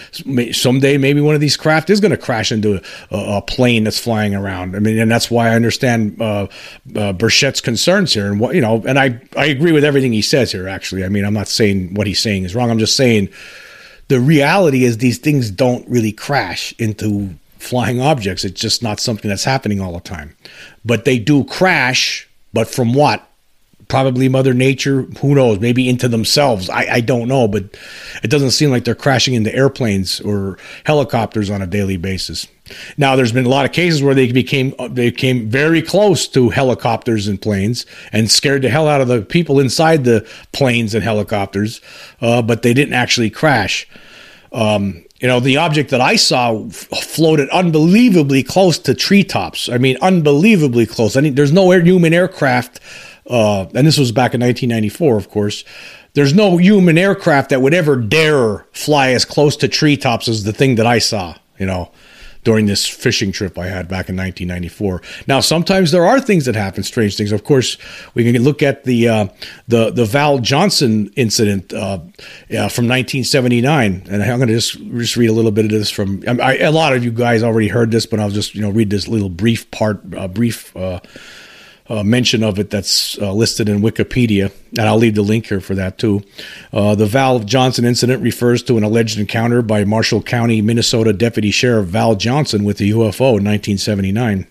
Someday, 0.53 0.97
maybe 0.97 1.21
one 1.21 1.35
of 1.35 1.43
these 1.43 1.57
craft 1.57 1.91
is 1.91 2.01
going 2.01 2.11
to 2.11 2.17
crash 2.17 2.51
into 2.51 2.77
a, 3.11 3.37
a, 3.37 3.43
plane 3.43 3.85
that's 3.85 3.99
flying 3.99 4.35
around. 4.35 4.75
I 4.75 4.79
mean, 4.79 4.99
and 4.99 5.11
that's 5.11 5.31
why 5.31 5.51
I 5.51 5.55
understand 5.55 6.21
uh, 6.21 6.49
uh, 6.97 7.13
concerns 7.13 8.15
here, 8.15 8.27
and 8.27 8.41
what 8.41 8.55
you 8.55 8.63
know, 8.63 8.83
and 8.89 8.99
I 8.99 9.21
I 9.37 9.45
agree 9.45 9.73
with 9.73 9.85
everything 9.85 10.13
he 10.13 10.23
says 10.23 10.51
here. 10.51 10.67
Actually, 10.67 11.05
I 11.05 11.11
mean, 11.11 11.25
I'm 11.25 11.35
not 11.35 11.49
saying 11.49 11.95
what 11.95 12.07
he's 12.07 12.21
saying 12.21 12.45
is 12.45 12.55
wrong. 12.55 12.71
I'm 12.71 12.79
just 12.79 12.97
saying 12.97 13.29
the 14.09 14.21
reality 14.21 14.85
is 14.85 14.99
these 14.99 15.19
things 15.19 15.51
don't 15.51 15.87
really 15.87 16.13
crash 16.13 16.75
into 16.79 17.35
flying 17.59 18.01
objects. 18.01 18.45
It's 18.45 18.61
just 18.61 18.83
not 18.83 19.01
something 19.01 19.29
that's 19.29 19.45
happening 19.45 19.81
all 19.81 19.93
the 19.93 20.01
time. 20.01 20.35
But 20.85 21.05
they 21.05 21.19
do 21.19 21.45
crash, 21.45 22.27
but 22.55 22.69
from 22.69 22.95
what? 22.95 23.28
Probably 23.89 24.29
Mother 24.29 24.55
Nature. 24.55 25.03
Who 25.21 25.35
knows? 25.35 25.61
Maybe 25.61 25.89
into 25.89 26.09
themselves. 26.09 26.69
I, 26.71 26.87
I 26.93 27.01
don't 27.01 27.29
know, 27.29 27.49
but 27.49 27.65
it 28.23 28.29
doesn't 28.29 28.53
seem 28.53 28.71
like 28.71 28.85
they're 28.85 28.95
crashing 28.95 29.35
into 29.35 29.55
airplanes 29.55 30.21
or 30.21 30.59
helicopters 30.85 31.51
on 31.51 31.63
a 31.63 31.67
daily 31.67 31.97
basis. 31.97 32.47
Now, 32.99 33.17
there's 33.17 33.33
been 33.33 33.47
a 33.47 33.51
lot 33.51 33.65
of 33.65 33.73
cases 33.73 34.03
where 34.03 34.15
they 34.15 34.31
became 34.31 34.75
they 34.91 35.11
came 35.11 35.49
very 35.49 35.81
close 35.81 36.29
to 36.29 36.51
helicopters 36.51 37.27
and 37.27 37.41
planes 37.41 37.87
and 38.13 38.31
scared 38.31 38.63
the 38.63 38.69
hell 38.69 38.87
out 38.87 39.01
of 39.01 39.09
the 39.09 39.23
people 39.23 39.59
inside 39.59 40.05
the 40.05 40.29
planes 40.53 40.95
and 40.95 41.03
helicopters, 41.03 41.81
uh, 42.21 42.43
but 42.43 42.63
they 42.63 42.75
didn't 42.75 42.95
actually 42.95 43.31
crash. 43.31 43.89
Um, 44.53 45.05
you 45.21 45.27
know, 45.27 45.41
the 45.41 45.57
object 45.57 45.91
that 45.91 46.01
I 46.01 46.17
saw 46.17 46.69
floated 46.69 47.49
unbelievably 47.51 48.45
close 48.45 48.79
to 48.81 48.95
treetops. 48.95 49.69
I 49.69 49.79
mean, 49.79 49.97
unbelievably 50.01 50.87
close. 50.87 51.17
I 51.17 51.23
mean, 51.23 51.35
there's 51.35 51.53
no 51.53 51.73
air, 51.73 51.81
human 51.81 52.15
aircraft, 52.15 52.81
uh, 53.29 53.67
and 53.75 53.87
this 53.87 53.99
was 53.99 54.13
back 54.13 54.35
in 54.35 54.41
1994, 54.41 55.17
of 55.17 55.31
course. 55.31 55.65
There's 56.15 56.35
no 56.35 56.57
human 56.57 56.99
aircraft 56.99 57.51
that 57.51 57.63
would 57.63 57.75
ever 57.75 57.97
dare 57.97 58.67
fly 58.73 59.11
as 59.11 59.25
close 59.25 59.57
to 59.59 59.69
treetops 59.69 60.27
as 60.29 60.45
the 60.45 60.53
thing 60.53 60.77
that 60.77 60.87
I 60.87 60.99
saw. 60.99 61.37
You 61.59 61.67
know, 61.67 61.91
during 62.45 62.67
this 62.67 62.87
fishing 62.87 63.31
trip 63.33 63.59
I 63.59 63.67
had 63.67 63.89
back 63.89 64.09
in 64.09 64.17
1994. 64.17 65.03
Now, 65.27 65.41
sometimes 65.41 65.91
there 65.91 66.07
are 66.07 66.21
things 66.21 66.47
that 66.47 66.55
happen, 66.55 66.83
strange 66.83 67.17
things. 67.17 67.33
Of 67.33 67.45
course, 67.45 67.77
we 68.15 68.25
can 68.25 68.43
look 68.43 68.63
at 68.63 68.85
the 68.85 69.09
uh, 69.09 69.29
the 69.67 69.91
the 69.91 70.05
Val 70.05 70.39
Johnson 70.39 71.13
incident 71.17 71.73
uh, 71.75 71.99
from 71.99 72.89
1979, 72.89 74.07
and 74.11 74.23
I'm 74.23 74.39
going 74.39 74.49
to 74.49 74.55
just 74.55 74.79
just 74.79 75.17
read 75.17 75.29
a 75.29 75.33
little 75.35 75.51
bit 75.51 75.67
of 75.67 75.71
this 75.73 75.91
from. 75.91 76.23
I, 76.27 76.59
a 76.59 76.73
lot 76.73 76.95
of 76.95 77.05
you 77.05 77.13
guys 77.13 77.43
already 77.43 77.69
heard 77.69 77.91
this, 77.91 78.07
but 78.07 78.19
I'll 78.21 78.31
just 78.31 78.55
you 78.55 78.63
know 78.63 78.71
read 78.71 78.91
this 78.91 79.09
little 79.09 79.29
brief 79.29 79.71
part, 79.71 80.01
uh, 80.17 80.29
brief 80.29 80.75
uh, 81.91 81.99
uh, 81.99 82.05
mention 82.05 82.43
of 82.43 82.59
it 82.59 82.71
that's 82.71 83.19
uh, 83.19 83.33
listed 83.33 83.69
in 83.69 83.81
Wikipedia, 83.81 84.53
and 84.71 84.81
I'll 84.81 84.99
leave 84.99 85.15
the 85.15 85.23
link 85.23 85.47
here 85.47 85.61
for 85.61 85.75
that 85.75 85.99
too. 85.99 86.23
Uh, 86.73 86.95
the 86.95 87.07
Val 87.07 87.41
Johnson 87.41 87.85
incident 87.85 88.23
refers 88.23 88.63
to 88.65 88.77
an 88.77 88.85
alleged 88.85 89.19
encounter 89.19 89.63
by 89.63 89.85
Marshall 89.85 90.23
County, 90.23 90.63
Minnesota 90.63 91.13
Deputy 91.13 91.51
Sheriff 91.51 91.87
Val 91.87 92.15
Johnson 92.15 92.65
with 92.65 92.81
a 92.81 92.85
UFO 92.85 93.39
in 93.39 93.45
1979. 93.45 94.47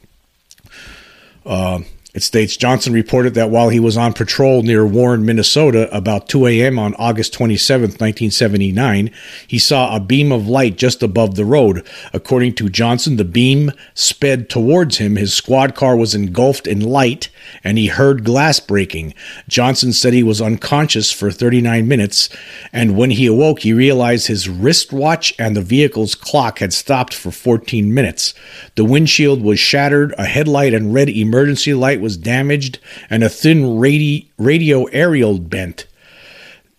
It 2.14 2.24
states 2.24 2.58
Johnson 2.58 2.94
reported 2.94 3.34
that 3.36 3.52
while 3.52 3.70
he 3.70 3.80
was 3.80 3.98
on 3.98 4.14
patrol 4.14 4.64
near 4.64 4.88
Warren, 4.88 5.26
Minnesota, 5.26 5.94
about 5.96 6.28
2 6.28 6.48
a.m. 6.48 6.80
on 6.80 6.96
August 6.96 7.34
27, 7.34 7.82
1979, 7.82 9.12
he 9.46 9.60
saw 9.60 9.96
a 9.96 10.00
beam 10.00 10.32
of 10.32 10.48
light 10.48 10.78
just 10.78 11.04
above 11.04 11.36
the 11.36 11.46
road. 11.46 11.86
According 12.14 12.56
to 12.56 12.70
Johnson, 12.70 13.18
the 13.18 13.26
beam 13.26 13.72
sped 13.94 14.50
towards 14.50 14.98
him. 14.98 15.18
His 15.18 15.34
squad 15.34 15.76
car 15.76 15.96
was 15.96 16.16
engulfed 16.16 16.66
in 16.66 16.80
light, 16.80 17.30
and 17.64 17.78
he 17.78 17.88
heard 17.88 18.24
glass 18.24 18.60
breaking. 18.60 19.14
Johnson 19.48 19.94
said 19.94 20.14
he 20.14 20.24
was 20.24 20.42
unconscious 20.42 21.12
for 21.12 21.30
39 21.30 21.88
minutes, 21.88 22.30
and 22.72 22.98
when 22.98 23.12
he 23.12 23.28
awoke, 23.28 23.60
he 23.60 23.74
realized 23.74 24.26
his 24.26 24.50
wristwatch 24.50 25.36
and 25.38 25.56
the 25.56 25.62
vehicle's 25.62 26.16
clock 26.16 26.60
had 26.60 26.74
stopped 26.74 27.14
for 27.14 27.32
14 27.32 27.94
minutes. 27.94 28.34
The 28.76 28.86
windshield 28.86 29.44
was 29.44 29.60
shattered, 29.60 30.16
a 30.18 30.26
headlight 30.26 30.74
and 30.74 30.94
red 30.94 31.10
emergency 31.10 31.74
light 31.74 32.02
was 32.08 32.16
damaged 32.16 32.80
and 33.10 33.22
a 33.22 33.28
thin 33.28 33.64
radi- 33.64 34.28
radio 34.38 34.86
aerial 34.86 35.40
bent. 35.40 35.86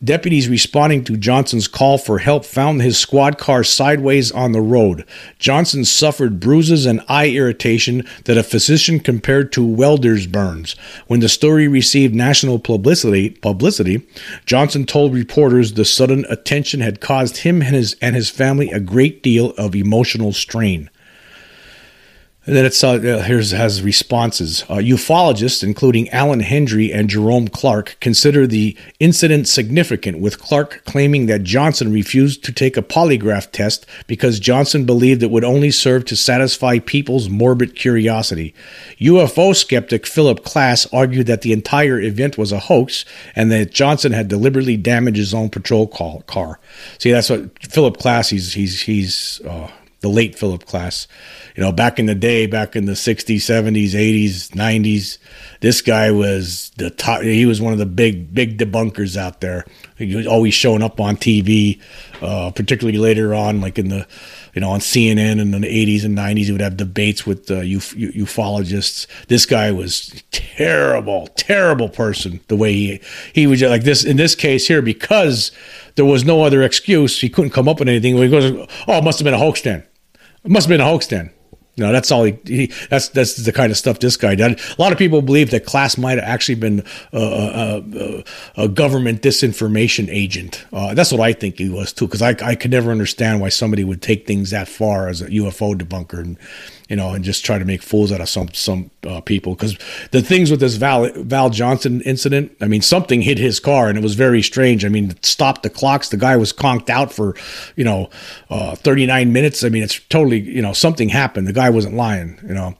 Deputies 0.03 0.49
responding 0.49 1.05
to 1.05 1.19
Johnson's 1.19 1.69
call 1.69 1.99
for 1.99 2.21
help 2.21 2.47
found 2.47 2.81
his 2.81 2.99
squad 2.99 3.37
car 3.37 3.63
sideways 3.63 4.33
on 4.33 4.53
the 4.53 4.63
road. 4.63 5.05
Johnson 5.39 5.85
suffered 5.85 6.41
bruises 6.41 6.87
and 6.87 7.03
eye 7.09 7.29
irritation 7.29 8.07
that 8.25 8.39
a 8.39 8.43
physician 8.43 9.01
compared 9.01 9.53
to 9.53 9.67
welder's 9.67 10.27
burns. 10.27 10.77
When 11.09 11.21
the 11.21 11.29
story 11.29 11.69
received 11.69 12.15
national 12.15 12.59
publicity, 12.59 13.29
publicity, 13.29 14.07
Johnson 14.47 14.87
told 14.87 15.13
reporters 15.13 15.75
the 15.75 15.85
sudden 15.85 16.25
attention 16.31 16.81
had 16.81 17.03
caused 17.03 17.39
him 17.39 17.61
and 17.61 17.75
his 17.75 17.97
and 18.01 18.17
his 18.17 18.31
family 18.31 18.71
a 18.71 18.81
great 18.81 19.23
deal 19.23 19.51
of 19.59 19.75
emotional 19.77 20.33
strain. 20.33 20.89
And 22.49 22.57
then 22.57 22.65
it's 22.65 22.83
uh, 22.83 22.99
here's 22.99 23.51
has 23.51 23.83
responses. 23.83 24.63
Uh, 24.71 24.77
ufologists, 24.77 25.63
including 25.63 26.09
Allan 26.09 26.41
Hendry 26.41 26.91
and 26.91 27.11
Jerome 27.11 27.49
Clark, 27.49 27.99
consider 28.01 28.47
the 28.47 28.75
incident 28.99 29.47
significant, 29.47 30.19
with 30.19 30.39
Clark 30.39 30.83
claiming 30.87 31.27
that 31.27 31.43
Johnson 31.43 31.93
refused 31.93 32.43
to 32.45 32.53
take 32.53 32.79
a 32.79 32.83
polygraph 32.83 33.51
test 33.53 33.85
because 34.07 34.41
Johnson 34.41 34.87
believed 34.87 35.23
it 35.23 35.31
would 35.31 35.45
only 35.45 35.71
serve 35.71 36.07
to 36.07 36.17
satisfy 36.17 36.79
people's 36.79 37.29
morbid 37.29 37.77
curiosity. 37.77 38.55
UFO 38.99 39.55
skeptic 39.55 40.07
Philip 40.07 40.43
Klass 40.43 40.89
argued 40.91 41.27
that 41.27 41.43
the 41.43 41.53
entire 41.53 42.01
event 42.01 42.39
was 42.39 42.51
a 42.51 42.61
hoax 42.61 43.05
and 43.37 43.53
that 43.53 43.73
Johnson 43.73 44.13
had 44.13 44.29
deliberately 44.29 44.79
damaged 44.79 45.19
his 45.19 45.35
own 45.35 45.51
patrol 45.51 45.87
car. 45.87 46.59
See, 46.97 47.11
that's 47.13 47.29
what 47.29 47.63
Philip 47.63 47.99
Klass. 47.99 48.31
He's 48.31 48.55
he's 48.55 48.81
he's 48.81 49.43
uh, 49.47 49.69
the 50.01 50.09
late 50.09 50.39
Philip 50.39 50.65
Klass. 50.65 51.07
you 51.57 51.63
know, 51.63 51.73
back 51.73 51.99
in 51.99 52.07
the 52.07 52.15
day, 52.15 52.47
back 52.47 52.77
in 52.77 52.85
the 52.85 52.93
60s, 52.93 53.37
70s, 53.37 53.91
80s, 53.91 54.51
90s, 54.51 55.19
this 55.61 55.83
guy 55.83 56.11
was 56.11 56.71
the 56.77 56.91
top. 56.91 57.23
He 57.23 57.47
was 57.47 57.61
one 57.61 57.73
of 57.73 57.81
the 57.81 57.87
big, 57.87 58.33
big 58.33 58.59
debunkers 58.59 59.17
out 59.17 59.41
there. 59.41 59.65
He 59.97 60.15
was 60.15 60.27
always 60.27 60.55
showing 60.55 60.83
up 60.83 61.01
on 61.01 61.17
TV, 61.17 61.81
uh, 62.23 62.53
particularly 62.53 62.99
later 62.99 63.35
on, 63.35 63.61
like 63.61 63.79
in 63.79 63.89
the, 63.89 64.07
you 64.55 64.61
know, 64.61 64.71
on 64.71 64.79
CNN 64.79 65.41
and 65.41 65.53
in 65.53 65.61
the 65.63 65.67
80s 65.67 66.05
and 66.05 66.17
90s. 66.17 66.45
He 66.45 66.53
would 66.53 66.61
have 66.61 66.77
debates 66.77 67.27
with 67.27 67.51
uh, 67.51 67.57
uf- 67.57 67.97
ufologists. 67.97 69.09
This 69.27 69.47
guy 69.47 69.73
was 69.73 70.23
terrible, 70.31 71.27
terrible 71.35 71.89
person. 71.89 72.41
The 72.47 72.57
way 72.57 72.73
he 72.73 73.01
he 73.33 73.47
was 73.49 73.63
like 73.63 73.83
this 73.83 74.05
in 74.05 74.17
this 74.17 74.37
case 74.37 74.69
here 74.69 74.83
because 74.83 75.51
there 75.99 76.07
was 76.07 76.25
no 76.25 76.45
other 76.45 76.63
excuse. 76.63 77.21
He 77.21 77.29
couldn't 77.29 77.51
come 77.51 77.69
up 77.69 77.81
with 77.81 77.89
anything. 77.89 78.17
He 78.17 78.29
goes, 78.29 78.51
"Oh, 78.87 78.99
it 78.99 79.05
must 79.05 79.19
have 79.19 79.25
been 79.25 79.35
a 79.35 79.39
hoax 79.39 79.61
then. 79.63 79.85
It 80.45 80.51
must 80.51 80.67
have 80.67 80.71
been 80.71 80.81
a 80.81 80.89
hoax 80.89 81.09
then." 81.09 81.31
You 81.75 81.85
know, 81.85 81.93
that's 81.93 82.11
all 82.11 82.25
he, 82.25 82.39
he, 82.45 82.73
that's 82.89 83.09
that's 83.09 83.35
the 83.37 83.53
kind 83.53 83.73
of 83.73 83.77
stuff 83.77 83.99
this 83.99 84.17
guy 84.17 84.37
did. 84.37 84.61
A 84.61 84.83
lot 84.83 84.93
of 84.93 84.99
people 84.99 85.23
believe 85.23 85.51
that 85.51 85.67
Klass 85.67 85.99
might 85.99 86.19
have 86.19 86.27
actually 86.27 86.55
been 86.55 86.85
a, 87.13 87.83
a, 88.57 88.65
a 88.65 88.69
government 88.69 89.23
disinformation 89.23 90.09
agent. 90.09 90.65
Uh, 90.73 90.95
that's 90.95 91.13
what 91.13 91.21
I 91.21 91.33
think 91.33 91.59
he 91.59 91.69
was 91.69 91.93
too, 91.93 92.07
because 92.07 92.23
I 92.23 92.37
I 92.43 92.55
could 92.55 92.71
never 92.71 92.93
understand 92.93 93.41
why 93.41 93.49
somebody 93.49 93.83
would 93.83 94.03
take 94.03 94.27
things 94.27 94.51
that 94.51 94.69
far 94.69 95.09
as 95.09 95.21
a 95.21 95.27
UFO 95.27 95.75
debunker 95.75 96.21
and 96.21 96.39
you 96.89 96.97
know, 96.97 97.13
and 97.13 97.23
just 97.23 97.45
try 97.45 97.59
to 97.59 97.65
make 97.65 97.83
fools 97.83 98.11
out 98.11 98.21
of 98.21 98.29
some 98.29 98.49
some 98.55 98.91
uh, 99.07 99.21
people. 99.21 99.55
Because 99.55 99.77
the 100.11 100.23
things 100.23 100.51
with 100.51 100.61
this 100.61 100.77
Val 100.77 101.11
Val 101.17 101.51
Johnson 101.51 102.01
incident, 102.03 102.57
I 102.61 102.67
mean, 102.67 102.81
something 102.81 103.21
hit 103.21 103.39
his 103.39 103.61
car, 103.61 103.89
and 103.89 103.99
it 103.99 104.03
was 104.03 104.15
very 104.15 104.43
strange. 104.43 104.85
I 104.85 104.89
mean, 104.89 105.11
it 105.11 105.25
stopped 105.25 105.63
the 105.63 105.71
clocks. 105.71 106.09
The 106.09 106.17
guy 106.17 106.37
was 106.37 106.53
conked 106.53 106.89
out 106.89 107.13
for, 107.13 107.37
you 107.77 107.85
know, 107.85 108.09
uh, 108.49 108.75
39 108.75 109.33
minutes. 109.33 109.63
I 109.63 109.69
mean, 109.69 109.83
it's 109.83 110.01
totally, 110.09 110.41
you 110.41 110.63
know, 110.63 110.73
something 110.73 111.11
happened. 111.11 111.47
The 111.47 111.53
guy 111.53 111.69
wasn't 111.71 111.95
lying, 111.95 112.39
you 112.43 112.55
know. 112.55 112.77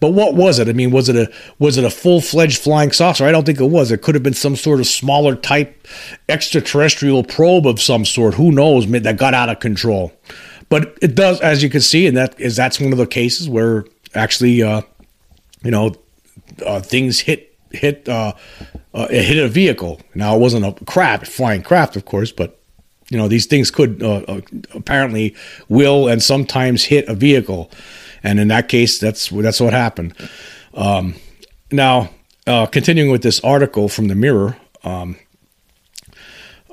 But 0.00 0.10
what 0.10 0.34
was 0.34 0.58
it? 0.58 0.68
I 0.68 0.72
mean, 0.72 0.90
was 0.90 1.08
it 1.08 1.14
a 1.14 1.32
was 1.60 1.78
it 1.78 1.84
a 1.84 1.90
full 1.90 2.20
fledged 2.20 2.58
flying 2.58 2.90
saucer? 2.90 3.24
I 3.24 3.30
don't 3.30 3.46
think 3.46 3.60
it 3.60 3.66
was. 3.66 3.92
It 3.92 4.02
could 4.02 4.16
have 4.16 4.24
been 4.24 4.34
some 4.34 4.56
sort 4.56 4.80
of 4.80 4.86
smaller 4.86 5.36
type 5.36 5.86
extraterrestrial 6.28 7.22
probe 7.22 7.66
of 7.66 7.80
some 7.80 8.04
sort. 8.04 8.34
Who 8.34 8.50
knows? 8.50 8.90
That 8.90 9.16
got 9.16 9.34
out 9.34 9.48
of 9.48 9.60
control. 9.60 10.12
But 10.72 10.96
it 11.02 11.14
does, 11.14 11.38
as 11.42 11.62
you 11.62 11.68
can 11.68 11.82
see, 11.82 12.06
and 12.06 12.16
that 12.16 12.40
is 12.40 12.56
that's 12.56 12.80
one 12.80 12.92
of 12.92 12.98
the 12.98 13.06
cases 13.06 13.46
where 13.46 13.84
actually, 14.14 14.62
uh, 14.62 14.80
you 15.62 15.70
know, 15.70 15.94
uh, 16.64 16.80
things 16.80 17.20
hit 17.20 17.54
hit 17.72 18.08
uh, 18.08 18.32
uh, 18.94 19.06
it 19.10 19.22
hit 19.22 19.36
a 19.36 19.48
vehicle. 19.48 20.00
Now 20.14 20.34
it 20.34 20.38
wasn't 20.38 20.64
a 20.64 20.72
craft, 20.86 21.26
flying 21.26 21.62
craft, 21.62 21.94
of 21.96 22.06
course, 22.06 22.32
but 22.32 22.58
you 23.10 23.18
know 23.18 23.28
these 23.28 23.44
things 23.44 23.70
could 23.70 24.02
uh, 24.02 24.22
uh, 24.26 24.40
apparently 24.72 25.36
will 25.68 26.08
and 26.08 26.22
sometimes 26.22 26.84
hit 26.84 27.06
a 27.06 27.14
vehicle, 27.14 27.70
and 28.22 28.40
in 28.40 28.48
that 28.48 28.70
case, 28.70 28.98
that's 28.98 29.28
that's 29.28 29.60
what 29.60 29.74
happened. 29.74 30.14
Um, 30.72 31.16
now, 31.70 32.08
uh, 32.46 32.64
continuing 32.64 33.10
with 33.10 33.22
this 33.22 33.40
article 33.40 33.90
from 33.90 34.08
the 34.08 34.14
Mirror. 34.14 34.56
Um, 34.84 35.16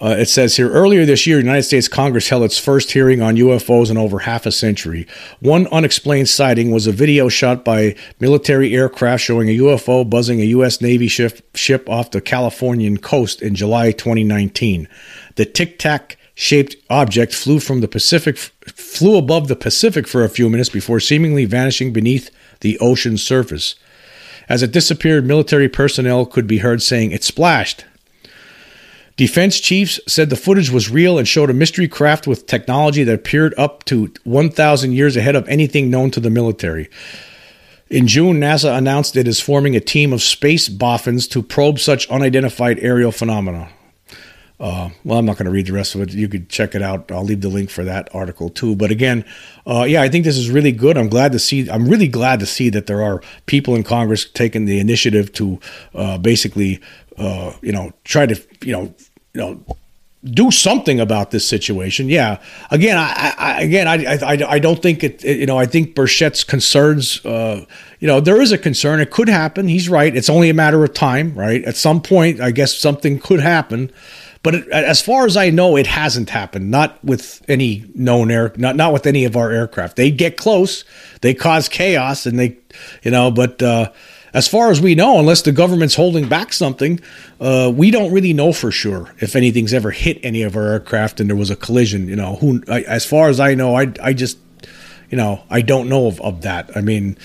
uh, 0.02 0.16
it 0.18 0.28
says 0.28 0.56
here 0.56 0.72
earlier 0.72 1.06
this 1.06 1.28
year, 1.28 1.40
United 1.40 1.64
States 1.64 1.90
Congress 1.90 2.30
held 2.30 2.44
its 2.44 2.58
first 2.58 2.92
hearing 2.92 3.22
on 3.22 3.36
UFOs 3.36 3.92
in 3.92 3.98
over 3.98 4.20
half 4.20 4.46
a 4.46 4.52
century. 4.52 5.06
One 5.42 5.68
unexplained 5.68 6.30
sighting 6.30 6.72
was 6.72 6.88
a 6.88 6.94
video 6.94 7.28
shot 7.28 7.66
by 7.66 7.96
military 8.20 8.74
aircraft 8.74 9.24
showing 9.24 9.50
a 9.50 9.58
UFO 9.58 10.10
buzzing 10.10 10.40
a 10.40 10.46
U.S. 10.46 10.80
Navy 10.80 11.10
ship, 11.10 11.42
ship 11.56 11.90
off 11.90 12.12
the 12.12 12.22
Californian 12.22 12.98
coast 12.98 13.42
in 13.42 13.56
July 13.56 13.92
2019. 13.92 14.88
The 15.36 15.46
tic 15.46 15.78
tac 15.78 16.18
shaped 16.34 16.78
object 16.90 17.34
flew 17.34 17.60
from 17.60 17.82
the 17.82 17.88
Pacific, 17.90 18.38
flew 18.38 19.18
above 19.18 19.50
the 19.50 19.56
Pacific 19.58 20.08
for 20.08 20.24
a 20.24 20.30
few 20.30 20.50
minutes 20.50 20.70
before 20.70 21.02
seemingly 21.02 21.44
vanishing 21.44 21.92
beneath 21.92 22.32
the 22.62 22.80
ocean 22.80 23.18
surface. 23.18 23.76
As 24.48 24.64
it 24.64 24.72
disappeared, 24.72 25.26
military 25.26 25.68
personnel 25.68 26.26
could 26.26 26.48
be 26.48 26.60
heard 26.60 26.82
saying, 26.82 27.12
It 27.12 27.26
splashed. 27.26 27.84
Defense 29.20 29.60
chiefs 29.60 30.00
said 30.08 30.30
the 30.30 30.38
footage 30.38 30.70
was 30.70 30.90
real 30.90 31.18
and 31.18 31.28
showed 31.28 31.50
a 31.50 31.54
mystery 31.54 31.90
craft 31.90 32.26
with 32.26 32.46
technology 32.46 33.04
that 33.04 33.14
appeared 33.14 33.54
up 33.58 33.84
to 33.84 34.14
1,000 34.24 34.94
years 34.94 35.18
ahead 35.18 35.36
of 35.36 35.46
anything 35.50 35.90
known 35.90 36.10
to 36.12 36.22
the 36.22 36.30
military. 36.30 36.90
In 37.90 38.08
June, 38.08 38.40
NASA 38.40 38.78
announced 38.78 39.18
it 39.18 39.28
is 39.28 39.42
forming 39.42 39.76
a 39.76 39.82
team 39.82 40.14
of 40.14 40.22
space 40.22 40.70
boffins 40.70 41.28
to 41.28 41.44
probe 41.44 41.80
such 41.80 42.10
unidentified 42.10 42.80
aerial 42.80 43.12
phenomena. 43.12 43.68
Uh, 44.60 44.90
well, 45.06 45.20
I'm 45.20 45.26
not 45.26 45.38
going 45.38 45.46
to 45.46 45.52
read 45.52 45.68
the 45.68 45.74
rest 45.74 45.96
of 45.96 46.02
it. 46.02 46.12
You 46.12 46.28
could 46.28 46.50
check 46.50 46.76
it 46.76 46.82
out. 46.82 47.12
I'll 47.12 47.24
leave 47.24 47.42
the 47.42 47.50
link 47.50 47.70
for 47.70 47.86
that 47.86 48.14
article 48.14 48.50
too. 48.50 48.76
But 48.76 48.92
again, 48.92 49.24
uh, 49.66 49.86
yeah, 49.88 50.02
I 50.02 50.10
think 50.10 50.26
this 50.26 50.38
is 50.38 50.50
really 50.50 50.74
good. 50.74 50.98
I'm 50.98 51.08
glad 51.08 51.32
to 51.32 51.40
see. 51.40 51.70
I'm 51.70 51.88
really 51.88 52.10
glad 52.10 52.42
to 52.42 52.46
see 52.46 52.70
that 52.70 52.86
there 52.86 53.02
are 53.02 53.22
people 53.46 53.76
in 53.76 53.84
Congress 53.84 54.30
taking 54.30 54.66
the 54.66 54.80
initiative 54.80 55.32
to 55.34 55.60
uh, 55.96 56.18
basically, 56.18 56.82
uh, 57.18 57.54
you 57.62 57.72
know, 57.72 57.94
try 58.04 58.26
to, 58.26 58.36
you 58.62 58.74
know, 58.74 58.94
you 59.34 59.42
know, 59.42 59.78
do 60.24 60.52
something 60.52 61.00
about 61.00 61.32
this 61.32 61.48
situation. 61.48 62.10
Yeah. 62.10 62.40
Again, 62.72 62.98
I, 62.98 63.34
I 63.38 63.62
again, 63.62 63.88
I, 63.88 64.18
I, 64.18 64.54
I 64.56 64.60
don't 64.60 64.82
think 64.82 65.04
it, 65.04 65.24
You 65.24 65.46
know, 65.46 65.58
I 65.58 65.66
think 65.66 65.96
Burchett's 65.96 66.44
concerns. 66.44 67.26
Uh, 67.26 67.66
you 68.00 68.08
know, 68.08 68.20
there 68.20 68.42
is 68.42 68.52
a 68.52 68.58
concern. 68.58 69.00
It 69.00 69.12
could 69.12 69.30
happen. 69.30 69.68
He's 69.68 69.88
right. 69.88 70.14
It's 70.14 70.30
only 70.30 70.50
a 70.50 70.54
matter 70.54 70.84
of 70.84 70.94
time. 70.94 71.34
Right. 71.36 71.64
At 71.64 71.78
some 71.78 72.02
point, 72.02 72.42
I 72.42 72.52
guess 72.52 72.76
something 72.76 73.20
could 73.20 73.40
happen. 73.40 73.92
But 74.42 74.56
it, 74.56 74.68
as 74.70 75.02
far 75.02 75.26
as 75.26 75.36
I 75.36 75.50
know, 75.50 75.76
it 75.78 75.88
hasn't 75.88 76.30
happened. 76.30 76.72
Not 76.72 77.04
with 77.04 77.42
any 77.50 77.86
known 77.94 78.32
air, 78.32 78.54
not 78.58 78.76
not 78.76 78.94
with 78.94 79.06
any 79.06 79.26
of 79.26 79.36
our 79.36 79.52
aircraft. 79.52 79.96
They 79.98 80.12
get 80.12 80.38
close, 80.38 80.86
they 81.22 81.34
cause 81.34 81.68
chaos, 81.68 82.26
and 82.26 82.40
they, 82.40 82.58
you 83.04 83.12
know. 83.12 83.32
But 83.32 83.62
uh, 83.62 83.92
as 84.34 84.48
far 84.48 84.70
as 84.70 84.80
we 84.82 84.96
know, 84.96 85.20
unless 85.20 85.42
the 85.42 85.52
government's 85.52 85.96
holding 85.96 86.28
back 86.28 86.54
something, 86.54 87.00
uh, 87.40 87.72
we 87.74 87.92
don't 87.92 88.12
really 88.12 88.34
know 88.34 88.54
for 88.54 88.72
sure 88.72 89.14
if 89.20 89.36
anything's 89.36 89.74
ever 89.74 89.92
hit 89.92 90.20
any 90.24 90.44
of 90.44 90.56
our 90.56 90.68
aircraft 90.68 91.20
and 91.20 91.30
there 91.30 91.38
was 91.38 91.50
a 91.50 91.56
collision. 91.56 92.08
You 92.08 92.16
know, 92.16 92.36
who? 92.36 92.62
I, 92.68 92.82
as 92.82 93.06
far 93.06 93.30
as 93.30 93.40
I 93.40 93.56
know, 93.56 93.76
I 93.76 93.92
I 94.02 94.14
just, 94.14 94.38
you 95.10 95.18
know, 95.18 95.42
I 95.50 95.62
don't 95.62 95.90
know 95.90 96.08
of, 96.08 96.22
of 96.22 96.42
that. 96.42 96.76
I 96.76 96.82
mean. 96.82 97.18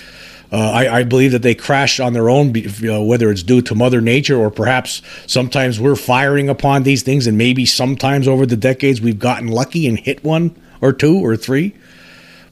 Uh, 0.51 0.57
I, 0.57 0.99
I, 0.99 1.03
believe 1.03 1.31
that 1.31 1.41
they 1.41 1.55
crash 1.55 1.99
on 1.99 2.13
their 2.13 2.29
own, 2.29 2.53
you 2.53 2.87
know, 2.87 3.03
whether 3.03 3.31
it's 3.31 3.41
due 3.41 3.61
to 3.63 3.75
Mother 3.75 3.99
Nature 3.99 4.37
or 4.37 4.51
perhaps 4.51 5.01
sometimes 5.25 5.79
we're 5.79 5.95
firing 5.95 6.49
upon 6.49 6.83
these 6.83 7.01
things, 7.01 7.25
and 7.25 7.35
maybe 7.35 7.65
sometimes 7.65 8.27
over 8.27 8.45
the 8.45 8.55
decades 8.55 9.01
we've 9.01 9.19
gotten 9.19 9.47
lucky 9.47 9.87
and 9.87 9.99
hit 9.99 10.23
one 10.23 10.55
or 10.81 10.93
two 10.93 11.17
or 11.17 11.35
three. 11.35 11.75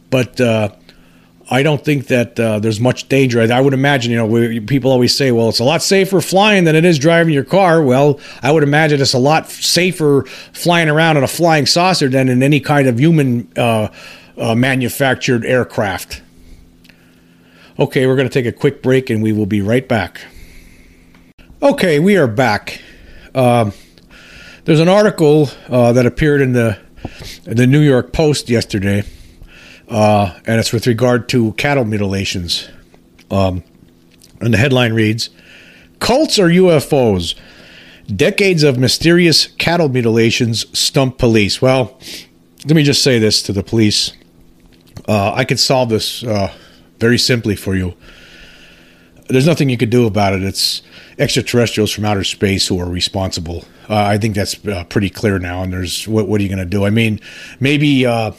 But 0.09 0.41
uh, 0.41 0.69
I 1.53 1.61
don't 1.61 1.85
think 1.85 2.07
that 2.07 2.39
uh, 2.39 2.57
there's 2.57 2.79
much 2.79 3.07
danger. 3.09 3.39
I, 3.39 3.45
I 3.45 3.61
would 3.61 3.75
imagine, 3.75 4.11
you 4.11 4.17
know, 4.17 4.25
we, 4.25 4.59
people 4.59 4.91
always 4.91 5.15
say, 5.15 5.31
well, 5.31 5.49
it's 5.49 5.59
a 5.59 5.63
lot 5.63 5.83
safer 5.83 6.19
flying 6.19 6.63
than 6.63 6.75
it 6.75 6.83
is 6.83 6.97
driving 6.97 7.31
your 7.31 7.43
car. 7.43 7.83
Well, 7.83 8.19
I 8.41 8.51
would 8.51 8.63
imagine 8.63 8.99
it's 8.99 9.13
a 9.13 9.19
lot 9.19 9.51
safer 9.51 10.23
flying 10.51 10.89
around 10.89 11.17
in 11.17 11.23
a 11.23 11.27
flying 11.27 11.67
saucer 11.67 12.09
than 12.09 12.27
in 12.27 12.41
any 12.41 12.59
kind 12.59 12.87
of 12.87 12.99
human 12.99 13.51
uh, 13.55 13.89
uh, 14.35 14.55
manufactured 14.55 15.45
aircraft. 15.45 16.23
Okay, 17.77 18.07
we're 18.07 18.15
going 18.15 18.27
to 18.27 18.33
take 18.33 18.47
a 18.47 18.57
quick 18.57 18.81
break 18.81 19.11
and 19.11 19.21
we 19.21 19.31
will 19.31 19.45
be 19.45 19.61
right 19.61 19.87
back. 19.87 20.21
Okay, 21.61 21.99
we 21.99 22.17
are 22.17 22.27
back. 22.27 22.81
Uh, 23.35 23.69
there's 24.65 24.79
an 24.79 24.89
article 24.89 25.49
uh, 25.69 25.93
that 25.93 26.07
appeared 26.07 26.41
in 26.41 26.53
the 26.53 26.79
the 27.43 27.67
New 27.67 27.81
York 27.81 28.11
Post 28.11 28.49
yesterday, 28.49 29.03
uh, 29.89 30.39
and 30.45 30.59
it's 30.59 30.73
with 30.73 30.87
regard 30.87 31.29
to 31.29 31.53
cattle 31.53 31.85
mutilations. 31.85 32.69
Um, 33.29 33.63
and 34.39 34.53
the 34.53 34.57
headline 34.57 34.93
reads 34.93 35.29
Cults 35.99 36.37
or 36.39 36.47
UFOs? 36.47 37.35
Decades 38.13 38.63
of 38.63 38.77
mysterious 38.77 39.47
cattle 39.47 39.87
mutilations 39.87 40.65
stump 40.77 41.17
police. 41.17 41.61
Well, 41.61 41.97
let 42.65 42.75
me 42.75 42.83
just 42.83 43.01
say 43.01 43.17
this 43.17 43.41
to 43.43 43.53
the 43.53 43.63
police. 43.63 44.11
Uh, 45.07 45.33
I 45.33 45.45
could 45.45 45.59
solve 45.59 45.89
this 45.89 46.23
uh, 46.23 46.53
very 46.99 47.17
simply 47.17 47.55
for 47.55 47.75
you. 47.75 47.93
There's 49.29 49.47
nothing 49.47 49.69
you 49.69 49.77
could 49.77 49.89
do 49.89 50.05
about 50.05 50.33
it. 50.33 50.43
It's 50.43 50.81
extraterrestrials 51.17 51.91
from 51.91 52.03
outer 52.03 52.23
space 52.25 52.67
who 52.67 52.79
are 52.79 52.89
responsible. 52.89 53.63
Uh, 53.89 53.95
I 53.95 54.17
think 54.17 54.35
that's 54.35 54.65
uh, 54.67 54.83
pretty 54.85 55.09
clear 55.09 55.39
now. 55.39 55.63
And 55.63 55.71
there's 55.71 56.07
what, 56.07 56.27
what 56.27 56.39
are 56.41 56.43
you 56.43 56.49
going 56.49 56.59
to 56.59 56.65
do? 56.65 56.85
I 56.85 56.89
mean, 56.89 57.19
maybe 57.59 58.05
uh, 58.05 58.31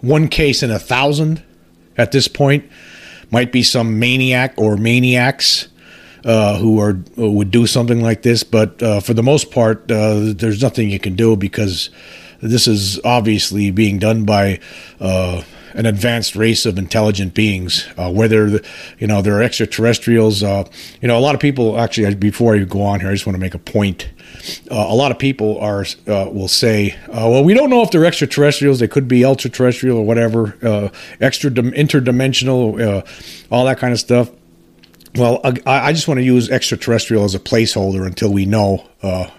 one 0.00 0.28
case 0.28 0.62
in 0.62 0.70
a 0.70 0.78
thousand 0.78 1.42
at 1.96 2.12
this 2.12 2.28
point 2.28 2.70
might 3.30 3.52
be 3.52 3.62
some 3.62 3.98
maniac 3.98 4.54
or 4.56 4.76
maniacs 4.76 5.68
uh, 6.24 6.58
who 6.58 6.80
are 6.80 6.94
who 7.16 7.32
would 7.32 7.50
do 7.50 7.66
something 7.66 8.02
like 8.02 8.22
this. 8.22 8.42
But 8.42 8.82
uh, 8.82 9.00
for 9.00 9.14
the 9.14 9.22
most 9.22 9.50
part, 9.50 9.90
uh, 9.90 10.32
there's 10.34 10.62
nothing 10.62 10.90
you 10.90 10.98
can 10.98 11.16
do 11.16 11.36
because 11.36 11.90
this 12.42 12.66
is 12.66 13.00
obviously 13.04 13.70
being 13.70 13.98
done 13.98 14.24
by 14.24 14.60
uh, 15.00 15.42
an 15.74 15.86
advanced 15.86 16.34
race 16.36 16.66
of 16.66 16.78
intelligent 16.78 17.34
beings. 17.34 17.86
Uh, 17.96 18.10
whether 18.10 18.60
you 18.98 19.06
know 19.06 19.22
there 19.22 19.38
are 19.38 19.42
extraterrestrials, 19.42 20.42
uh, 20.42 20.64
you 21.00 21.08
know, 21.08 21.18
a 21.18 21.20
lot 21.20 21.34
of 21.34 21.40
people 21.40 21.78
actually. 21.78 22.14
Before 22.14 22.54
I 22.54 22.58
go 22.64 22.82
on 22.82 23.00
here, 23.00 23.10
I 23.10 23.12
just 23.12 23.26
want 23.26 23.36
to 23.36 23.40
make 23.40 23.54
a 23.54 23.58
point. 23.58 24.08
Uh, 24.70 24.86
a 24.88 24.94
lot 24.94 25.10
of 25.10 25.18
people 25.18 25.58
are 25.58 25.84
uh, 26.06 26.28
will 26.30 26.48
say, 26.48 26.96
uh, 27.08 27.28
"Well, 27.28 27.44
we 27.44 27.54
don't 27.54 27.70
know 27.70 27.82
if 27.82 27.90
they're 27.90 28.04
extraterrestrials. 28.04 28.80
They 28.80 28.88
could 28.88 29.08
be 29.08 29.24
ultra 29.24 29.50
terrestrial 29.50 29.98
or 29.98 30.04
whatever, 30.04 30.56
uh, 30.62 30.88
extra 31.20 31.50
interdimensional, 31.50 33.04
all 33.50 33.64
that 33.64 33.78
kind 33.78 33.92
of 33.92 34.00
stuff." 34.00 34.30
Well, 35.16 35.40
I, 35.42 35.88
I, 35.88 35.92
just 35.92 36.06
want 36.06 36.18
to 36.18 36.24
use 36.24 36.48
extraterrestrial 36.48 37.24
as 37.24 37.34
a 37.34 37.40
placeholder 37.40 38.06
until 38.06 38.32
we 38.32 38.46
know 38.46 38.86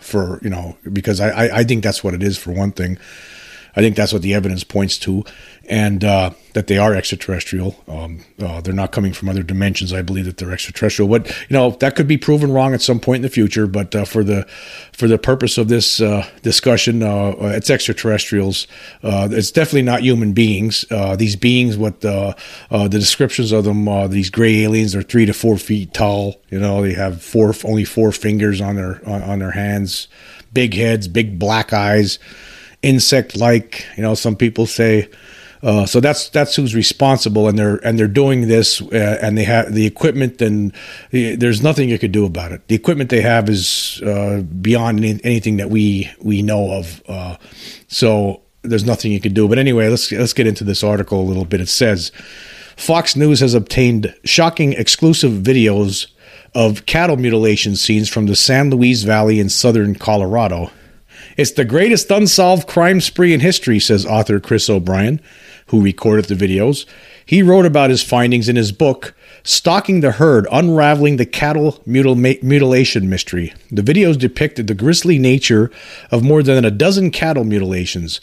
for 0.02 0.40
you 0.42 0.50
know 0.50 0.78
because 0.92 1.22
I, 1.22 1.60
I 1.60 1.64
think 1.64 1.84
that's 1.84 2.04
what 2.04 2.14
it 2.14 2.22
is 2.22 2.38
for 2.38 2.52
one 2.52 2.72
thing. 2.72 2.98
I 3.76 3.80
think 3.80 3.96
that's 3.96 4.12
what 4.12 4.22
the 4.22 4.34
evidence 4.34 4.64
points 4.66 4.98
to 5.00 5.24
and 5.70 6.04
uh, 6.04 6.32
that 6.54 6.68
they 6.68 6.78
are 6.78 6.94
extraterrestrial. 6.94 7.82
Um, 7.88 8.20
uh, 8.42 8.62
they're 8.62 8.74
not 8.74 8.92
coming 8.92 9.14
from 9.14 9.30
other 9.30 9.44
dimensions. 9.44 9.94
I 9.94 10.02
believe 10.02 10.26
that 10.26 10.38
they're 10.38 10.52
extraterrestrial. 10.52 11.08
But 11.08 11.30
you 11.50 11.54
know 11.56 11.72
that 11.72 11.96
could 11.96 12.08
be 12.08 12.18
proven 12.18 12.52
wrong 12.52 12.74
at 12.74 12.82
some 12.82 13.00
point 13.00 13.18
in 13.18 13.22
the 13.22 13.30
future. 13.30 13.68
But 13.68 13.96
uh, 13.96 14.06
for 14.06 14.24
the 14.24 14.46
for 14.92 15.08
the 15.08 15.18
purpose 15.18 15.58
of 15.58 15.68
this 15.68 16.02
uh, 16.02 16.28
discussion, 16.42 17.04
uh, 17.04 17.36
it's 17.40 17.70
extraterrestrials. 17.70 18.68
Uh, 19.04 19.30
it's 19.32 19.52
definitely 19.52 19.84
not 19.84 20.02
human 20.02 20.34
beings. 20.34 20.86
these 21.18 21.36
beings, 21.36 21.78
what 21.78 22.02
the 22.02 22.36
the 22.70 22.90
descriptions 22.90 23.52
of 23.52 23.64
them, 23.64 24.10
these 24.10 24.30
gray 24.30 24.64
aliens, 24.64 24.96
are 24.96 25.04
three 25.04 25.26
to 25.26 25.34
four 25.34 25.58
feet 25.58 25.94
tall. 25.94 26.42
You 26.50 26.60
know, 26.60 26.82
they 26.82 26.94
have 26.94 27.22
four 27.22 27.54
only 27.64 27.86
four 27.86 28.12
fingers 28.12 28.62
on 28.62 28.76
their 28.76 29.02
on, 29.08 29.22
on 29.24 29.40
their 29.40 29.52
hands, 29.52 30.08
big 30.52 30.74
heads, 30.74 31.08
big 31.08 31.38
black 31.38 31.72
eyes, 31.72 32.18
insect 32.82 33.38
like. 33.38 33.86
You 33.96 34.04
know, 34.04 34.16
some 34.16 34.36
people 34.36 34.66
say. 34.66 35.08
Uh, 35.64 35.86
so 35.86 36.00
that's 36.00 36.30
that's 36.30 36.56
who's 36.56 36.74
responsible, 36.74 37.48
and 37.48 37.58
they're 37.58 37.76
and 37.86 38.00
they're 38.00 38.08
doing 38.08 38.48
this, 38.48 38.82
uh, 38.82 39.20
and 39.22 39.38
they 39.38 39.44
have 39.44 39.74
the 39.74 39.86
equipment, 39.86 40.42
and 40.42 40.74
the, 41.12 41.36
there's 41.36 41.62
nothing 41.62 41.90
you 41.90 42.00
could 42.00 42.12
do 42.12 42.26
about 42.26 42.52
it. 42.52 42.68
The 42.68 42.76
equipment 42.76 43.10
they 43.10 43.22
have 43.22 43.48
is 43.50 44.02
uh, 44.04 44.42
beyond 44.42 45.00
any, 45.00 45.20
anything 45.24 45.58
that 45.58 45.70
we 45.70 46.10
we 46.20 46.42
know 46.42 46.72
of. 46.72 47.04
Uh, 47.08 47.38
so 47.88 48.42
there's 48.64 48.86
nothing 48.86 49.12
you 49.12 49.20
can 49.20 49.34
do. 49.34 49.48
But 49.48 49.60
anyway, 49.60 49.88
let's 49.88 50.12
let's 50.12 50.34
get 50.34 50.48
into 50.48 50.64
this 50.64 50.84
article 50.84 51.22
a 51.22 51.28
little 51.28 51.46
bit. 51.46 51.62
It 51.62 51.70
says 51.70 52.12
Fox 52.76 53.16
News 53.16 53.40
has 53.40 53.54
obtained 53.54 54.16
shocking 54.24 54.74
exclusive 54.74 55.34
videos 55.34 56.08
of 56.56 56.86
cattle 56.86 57.18
mutilation 57.18 57.76
scenes 57.76 58.10
from 58.10 58.26
the 58.26 58.36
San 58.36 58.70
Luis 58.70 59.04
Valley 59.04 59.40
in 59.40 59.50
southern 59.50 59.96
Colorado. 59.96 60.72
It's 61.42 61.50
the 61.50 61.66
greatest 61.66 62.12
unsolved 62.12 62.68
crime 62.68 63.02
spree 63.02 63.34
in 63.34 63.40
history, 63.40 63.80
says 63.80 64.06
author 64.06 64.40
Chris 64.40 64.70
O'Brien 64.70 65.20
who 65.70 65.82
recorded 65.82 66.26
the 66.26 66.36
videos. 66.36 66.86
He 67.26 67.42
wrote 67.42 67.66
about 67.66 67.90
his 67.90 68.04
findings 68.04 68.48
in 68.48 68.58
his 68.58 68.72
book, 68.72 69.16
Stalking 69.42 70.02
the 70.02 70.12
Herd 70.12 70.46
Unraveling 70.52 71.18
the 71.18 71.26
Cattle 71.26 71.82
Mutil- 71.88 72.44
Mutilation 72.44 73.10
Mystery. 73.10 73.56
The 73.72 73.82
videos 73.82 74.20
depicted 74.20 74.68
the 74.68 74.76
grisly 74.76 75.18
nature 75.18 75.72
of 76.12 76.24
more 76.24 76.44
than 76.44 76.64
a 76.64 76.70
dozen 76.70 77.10
cattle 77.10 77.44
mutilations. 77.44 78.22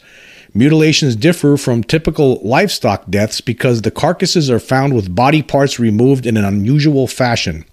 Mutilations 0.53 1.17
differ 1.17 1.57
from 1.57 1.83
typical 1.83 2.39
livestock 2.41 3.09
deaths 3.09 3.41
because 3.41 3.81
the 3.81 3.91
carcasses 3.91 4.49
are 4.49 4.61
found 4.61 4.95
with 4.95 5.13
body 5.13 5.43
parts 5.43 5.77
removed 5.77 6.25
in 6.25 6.37
an 6.37 6.45
unusual 6.45 7.05
fashion. 7.05 7.65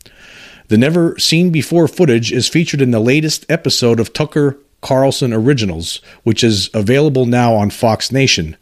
The 0.66 0.76
never 0.76 1.16
seen 1.20 1.50
before 1.50 1.87
footage 1.87 2.32
is 2.32 2.48
featured 2.48 2.82
in 2.82 2.90
the 2.90 2.98
latest 2.98 3.46
episode 3.48 4.00
of 4.00 4.12
Tucker 4.12 4.59
Carlson 4.80 5.32
Originals, 5.32 6.00
which 6.22 6.44
is 6.44 6.70
available 6.74 7.26
now 7.26 7.54
on 7.54 7.70
Fox 7.70 8.12
Nation. 8.12 8.56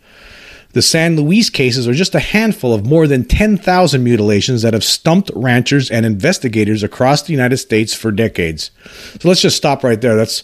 The 0.75 0.83
San 0.83 1.15
Luis 1.15 1.51
cases 1.51 1.87
are 1.87 1.95
just 1.95 2.17
a 2.17 2.21
handful 2.21 2.75
of 2.75 2.85
more 2.85 3.07
than 3.07 3.25
10,000 3.25 4.03
mutilations 4.03 4.63
that 4.63 4.75
have 4.75 4.83
stumped 4.83 5.31
ranchers 5.33 5.89
and 5.89 6.05
investigators 6.05 6.83
across 6.83 7.23
the 7.23 7.33
United 7.33 7.59
States 7.59 7.95
for 7.95 8.11
decades. 8.11 8.73
So 9.21 9.29
let's 9.29 9.41
just 9.41 9.57
stop 9.57 9.85
right 9.85 10.01
there. 10.01 10.17
That's, 10.17 10.43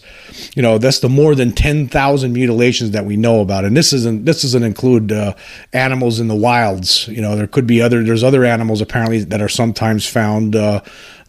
you 0.55 0.61
know, 0.61 0.77
that's 0.77 0.99
the 0.99 1.09
more 1.09 1.35
than 1.35 1.51
10,000 1.51 2.31
mutilations 2.31 2.91
that 2.91 3.05
we 3.05 3.17
know 3.17 3.41
about. 3.41 3.65
And 3.65 3.75
this 3.75 3.91
isn't, 3.91 4.23
this 4.23 4.41
doesn't 4.41 4.63
include 4.63 5.11
uh, 5.11 5.33
animals 5.73 6.21
in 6.21 6.29
the 6.29 6.35
wilds. 6.35 7.09
You 7.09 7.21
know, 7.21 7.35
there 7.35 7.47
could 7.47 7.67
be 7.67 7.81
other, 7.81 8.01
there's 8.01 8.23
other 8.23 8.45
animals 8.45 8.79
apparently 8.79 9.25
that 9.25 9.41
are 9.41 9.49
sometimes 9.49 10.07
found 10.07 10.55
uh, 10.55 10.79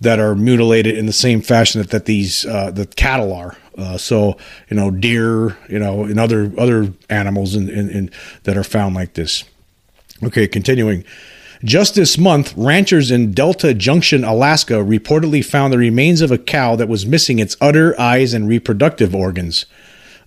that 0.03 0.19
are 0.19 0.35
mutilated 0.35 0.97
in 0.97 1.07
the 1.07 1.13
same 1.13 1.41
fashion 1.41 1.81
that, 1.81 1.91
that 1.91 2.05
these, 2.07 2.45
uh, 2.47 2.71
the 2.71 2.87
cattle 2.87 3.33
are. 3.33 3.57
Uh, 3.77 3.97
so 3.97 4.37
you 4.69 4.77
know, 4.77 4.91
deer, 4.91 5.57
you 5.69 5.79
know, 5.79 6.05
and 6.05 6.21
other 6.21 6.53
other 6.59 6.93
animals 7.09 7.55
in, 7.55 7.71
in, 7.71 7.89
in, 7.89 8.11
that 8.43 8.57
are 8.57 8.65
found 8.65 8.95
like 8.95 9.15
this. 9.15 9.45
Okay, 10.23 10.47
continuing. 10.47 11.05
Just 11.65 11.95
this 11.95 12.19
month, 12.19 12.53
ranchers 12.57 13.11
in 13.11 13.33
Delta 13.33 13.73
Junction, 13.73 14.25
Alaska 14.25 14.75
reportedly 14.75 15.45
found 15.45 15.73
the 15.73 15.79
remains 15.79 16.21
of 16.21 16.33
a 16.33 16.39
cow 16.39 16.75
that 16.77 16.89
was 16.89 17.07
missing 17.07 17.39
its 17.39 17.57
udder, 17.61 17.99
eyes, 18.01 18.35
and 18.35 18.49
reproductive 18.49 19.15
organs. 19.15 19.65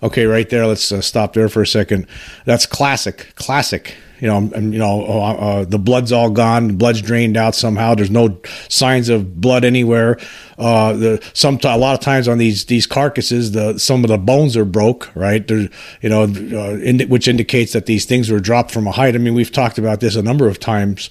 Okay, 0.06 0.28
right 0.28 0.48
there. 0.52 0.68
Let's 0.68 0.92
uh, 0.92 1.02
stop 1.02 1.34
there 1.34 1.50
for 1.50 1.64
a 1.64 1.68
second. 1.68 2.06
That's 2.46 2.68
classic, 2.68 3.34
classic. 3.34 3.96
You 4.20 4.28
know, 4.28 4.38
and, 4.56 4.72
you 4.72 4.80
know, 4.80 5.04
uh, 5.04 5.34
uh, 5.34 5.66
the 5.66 5.80
blood's 5.80 6.12
all 6.12 6.30
gone, 6.30 6.78
blood's 6.78 7.02
drained 7.02 7.36
out 7.36 7.56
somehow. 7.56 7.96
There's 7.96 8.12
no 8.12 8.40
signs 8.70 9.10
of 9.10 9.42
blood 9.42 9.66
anywhere. 9.66 10.18
Uh, 10.60 10.94
the 10.94 11.30
some 11.34 11.60
a 11.64 11.78
lot 11.78 11.96
of 11.96 12.02
times 12.02 12.28
on 12.28 12.38
these 12.38 12.66
these 12.66 12.86
carcasses, 12.86 13.52
the 13.52 13.80
some 13.80 14.04
of 14.04 14.10
the 14.10 14.20
bones 14.20 14.56
are 14.56 14.64
broke, 14.64 15.14
right? 15.16 15.46
There, 15.46 15.70
you 16.02 16.10
know, 16.10 16.22
uh, 16.24 16.78
indi- 16.78 17.06
which 17.06 17.28
indicates 17.28 17.74
that 17.74 17.88
these 17.88 18.06
things 18.06 18.30
were 18.30 18.40
dropped 18.40 18.72
from 18.72 18.88
a 18.88 18.92
height. 18.92 19.16
I 19.16 19.18
mean, 19.18 19.34
we've 19.34 19.52
talked 19.52 19.80
about 19.80 20.02
this 20.02 20.16
a 20.16 20.22
number 20.22 20.48
of 20.48 20.60
times 20.60 21.10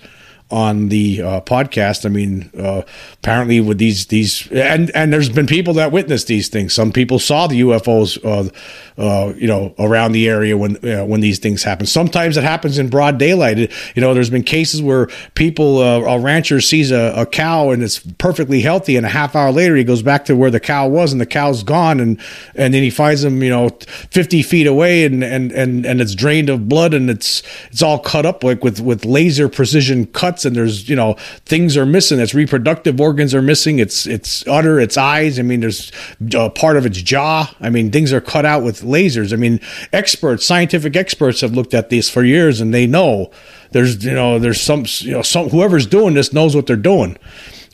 on 0.54 0.88
the 0.88 1.20
uh, 1.20 1.40
podcast. 1.40 2.06
I 2.06 2.10
mean, 2.10 2.48
uh, 2.56 2.82
apparently 3.14 3.60
with 3.60 3.78
these 3.78 4.06
these 4.06 4.46
and 4.52 4.88
and 4.94 5.12
there's 5.12 5.28
been 5.28 5.48
people 5.48 5.74
that 5.74 5.90
witnessed 5.90 6.28
these 6.28 6.48
things. 6.48 6.72
Some 6.72 6.92
people 6.92 7.18
saw 7.18 7.48
the 7.48 7.60
UFOs, 7.62 8.24
uh, 8.24 8.50
uh, 8.96 9.34
you 9.34 9.48
know, 9.48 9.74
around 9.80 10.12
the 10.12 10.28
area 10.28 10.56
when 10.56 10.76
uh, 10.88 11.04
when 11.04 11.20
these 11.20 11.40
things 11.40 11.64
happen. 11.64 11.86
Sometimes 11.86 12.36
it 12.36 12.44
happens 12.44 12.78
in 12.78 12.88
broad 12.88 13.18
daylight. 13.18 13.58
It, 13.58 13.72
you 13.96 14.00
know, 14.00 14.14
there's 14.14 14.30
been 14.30 14.44
cases 14.44 14.80
where 14.80 15.08
people, 15.34 15.78
uh, 15.78 16.02
a 16.02 16.20
rancher 16.20 16.60
sees 16.60 16.92
a, 16.92 17.12
a, 17.16 17.26
cow 17.26 17.70
and 17.70 17.82
it's 17.82 17.98
perfectly 18.18 18.60
healthy, 18.60 18.96
and 18.96 19.04
a 19.04 19.08
half 19.08 19.34
hour 19.34 19.50
later 19.50 19.74
he 19.74 19.82
goes 19.82 20.02
back 20.02 20.24
to 20.26 20.36
where 20.36 20.52
the 20.52 20.60
cow 20.60 20.86
was, 20.86 21.10
and 21.10 21.20
the 21.20 21.26
cow's 21.26 21.64
gone, 21.64 21.98
and 21.98 22.20
and 22.54 22.72
then 22.72 22.84
he 22.84 22.90
finds 22.90 23.22
them, 23.22 23.42
you 23.42 23.50
know, 23.50 23.70
50 23.70 24.42
feet 24.42 24.68
away, 24.68 25.04
and 25.04 25.24
and 25.24 25.50
and 25.50 25.84
and 25.84 26.00
it's 26.00 26.14
drained 26.14 26.48
of 26.48 26.68
blood, 26.68 26.94
and 26.94 27.10
it's 27.10 27.42
it's 27.72 27.82
all 27.82 27.98
cut 27.98 28.24
up 28.24 28.44
like 28.44 28.62
with 28.62 28.78
with 28.78 29.04
laser 29.04 29.48
precision 29.48 30.06
cuts 30.06 30.43
and 30.44 30.54
there's 30.54 30.88
you 30.88 30.96
know 30.96 31.14
things 31.44 31.76
are 31.76 31.86
missing. 31.86 32.20
Its 32.20 32.34
reproductive 32.34 33.00
organs 33.00 33.34
are 33.34 33.42
missing. 33.42 33.78
Its 33.78 34.06
its 34.06 34.46
udder, 34.46 34.80
its 34.80 34.96
eyes. 34.96 35.38
I 35.38 35.42
mean, 35.42 35.60
there's 35.60 35.92
uh, 36.34 36.48
part 36.50 36.76
of 36.76 36.86
its 36.86 37.00
jaw. 37.00 37.52
I 37.60 37.70
mean, 37.70 37.90
things 37.90 38.12
are 38.12 38.20
cut 38.20 38.44
out 38.44 38.62
with 38.62 38.82
lasers. 38.82 39.32
I 39.32 39.36
mean, 39.36 39.60
experts, 39.92 40.44
scientific 40.44 40.96
experts 40.96 41.40
have 41.40 41.52
looked 41.52 41.74
at 41.74 41.90
this 41.90 42.08
for 42.10 42.22
years, 42.22 42.60
and 42.60 42.72
they 42.72 42.86
know 42.86 43.30
there's 43.72 44.04
you 44.04 44.14
know 44.14 44.38
there's 44.38 44.60
some 44.60 44.84
you 44.98 45.12
know 45.12 45.22
some 45.22 45.48
whoever's 45.48 45.86
doing 45.86 46.14
this 46.14 46.32
knows 46.32 46.54
what 46.54 46.66
they're 46.66 46.76
doing, 46.76 47.18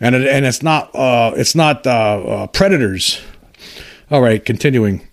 and 0.01 0.15
it, 0.15 0.27
and 0.27 0.47
it's 0.47 0.63
not 0.63 0.95
uh, 0.95 1.33
it's 1.37 1.55
not 1.55 1.87
uh, 1.87 1.91
uh 1.91 2.47
predators. 2.49 3.21
All 4.11 4.21
right, 4.21 4.45
continuing. 4.45 5.07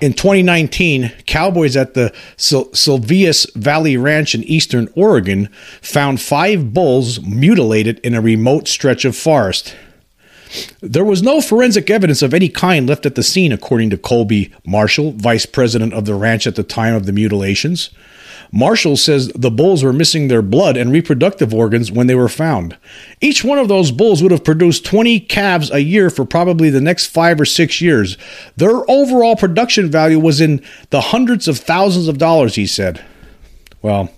In 0.00 0.12
2019, 0.12 1.10
cowboys 1.26 1.76
at 1.76 1.94
the 1.94 2.12
Sil- 2.38 2.70
Silvies 2.70 3.52
Valley 3.56 3.96
Ranch 3.96 4.32
in 4.32 4.44
eastern 4.44 4.88
Oregon 4.94 5.48
found 5.82 6.20
five 6.20 6.72
bulls 6.72 7.20
mutilated 7.22 7.98
in 8.04 8.14
a 8.14 8.20
remote 8.20 8.68
stretch 8.68 9.04
of 9.04 9.16
forest. 9.16 9.74
There 10.80 11.04
was 11.04 11.20
no 11.20 11.40
forensic 11.40 11.90
evidence 11.90 12.22
of 12.22 12.32
any 12.32 12.48
kind 12.48 12.88
left 12.88 13.06
at 13.06 13.16
the 13.16 13.24
scene, 13.24 13.50
according 13.50 13.90
to 13.90 13.98
Colby 13.98 14.52
Marshall, 14.64 15.12
vice 15.12 15.46
president 15.46 15.92
of 15.92 16.04
the 16.04 16.14
ranch 16.14 16.46
at 16.46 16.54
the 16.54 16.62
time 16.62 16.94
of 16.94 17.04
the 17.04 17.12
mutilations. 17.12 17.90
Marshall 18.52 18.96
says 18.96 19.28
the 19.34 19.50
bulls 19.50 19.82
were 19.82 19.92
missing 19.92 20.28
their 20.28 20.42
blood 20.42 20.76
and 20.76 20.92
reproductive 20.92 21.52
organs 21.52 21.92
when 21.92 22.06
they 22.06 22.14
were 22.14 22.28
found. 22.28 22.76
Each 23.20 23.44
one 23.44 23.58
of 23.58 23.68
those 23.68 23.90
bulls 23.90 24.22
would 24.22 24.32
have 24.32 24.44
produced 24.44 24.86
20 24.86 25.20
calves 25.20 25.70
a 25.70 25.80
year 25.80 26.10
for 26.10 26.24
probably 26.24 26.70
the 26.70 26.80
next 26.80 27.06
five 27.06 27.40
or 27.40 27.44
six 27.44 27.80
years. 27.80 28.16
Their 28.56 28.88
overall 28.90 29.36
production 29.36 29.90
value 29.90 30.18
was 30.18 30.40
in 30.40 30.64
the 30.90 31.00
hundreds 31.00 31.48
of 31.48 31.58
thousands 31.58 32.08
of 32.08 32.18
dollars, 32.18 32.54
he 32.54 32.66
said. 32.66 33.04
Well, 33.82 34.10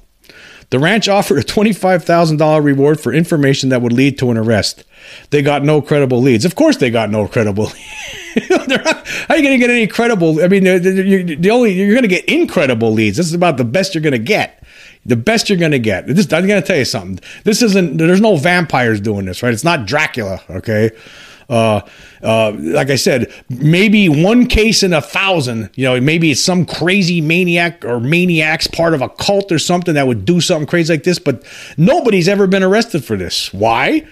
the 0.70 0.78
ranch 0.78 1.09
offered 1.09 1.38
a 1.38 1.42
$25,000 1.42 2.64
reward 2.64 3.00
for 3.00 3.12
information 3.12 3.70
that 3.70 3.83
would 3.83 3.92
lead 3.92 4.18
to 4.18 4.30
an 4.30 4.37
arrest. 4.37 4.85
They 5.30 5.42
got 5.42 5.64
no 5.64 5.83
credible 5.83 6.22
leads. 6.22 6.44
Of 6.44 6.54
course, 6.54 6.76
they 6.76 6.90
got 6.90 7.11
no 7.11 7.26
credible. 7.26 7.66
how 8.48 8.59
are 9.28 9.37
you 9.37 9.42
going 9.42 9.54
to 9.54 9.59
get 9.59 9.70
any 9.70 9.88
credible? 9.88 10.42
I 10.42 10.46
mean, 10.48 10.62
the 10.62 11.50
only 11.50 11.72
you're 11.72 11.90
going 11.90 12.02
to 12.02 12.09
get 12.09 12.24
incredible 12.26 12.92
leads. 12.92 13.16
This 13.16 13.26
is 13.26 13.35
about 13.35 13.56
the 13.56 13.64
best 13.64 13.94
you're 13.94 14.02
going 14.02 14.12
to 14.12 14.18
get. 14.18 14.64
The 15.04 15.16
best 15.16 15.48
you're 15.48 15.59
going 15.59 15.72
to 15.72 15.78
get. 15.78 16.06
This, 16.06 16.33
I'm 16.33 16.46
going 16.46 16.61
to 16.61 16.66
tell 16.66 16.76
you 16.76 16.85
something. 16.85 17.18
This 17.44 17.62
isn't. 17.62 17.96
There's 17.96 18.20
no 18.20 18.37
vampires 18.37 19.00
doing 19.00 19.24
this, 19.26 19.42
right? 19.42 19.52
It's 19.52 19.64
not 19.64 19.87
Dracula. 19.87 20.40
Okay. 20.50 20.90
Uh, 21.50 21.80
uh, 22.22 22.52
like 22.56 22.90
I 22.90 22.96
said, 22.96 23.32
maybe 23.48 24.08
one 24.08 24.46
case 24.46 24.82
in 24.82 24.92
a 24.92 25.02
thousand. 25.02 25.70
You 25.74 25.84
know, 25.84 26.00
maybe 26.00 26.30
it's 26.30 26.40
some 26.40 26.64
crazy 26.64 27.20
maniac 27.20 27.84
or 27.84 27.98
maniacs 27.98 28.68
part 28.68 28.94
of 28.94 29.02
a 29.02 29.08
cult 29.08 29.50
or 29.50 29.58
something 29.58 29.94
that 29.94 30.06
would 30.06 30.24
do 30.24 30.40
something 30.40 30.66
crazy 30.66 30.94
like 30.94 31.02
this. 31.02 31.18
But 31.18 31.44
nobody's 31.76 32.28
ever 32.28 32.46
been 32.46 32.62
arrested 32.62 33.04
for 33.04 33.16
this. 33.16 33.52
Why? 33.52 34.06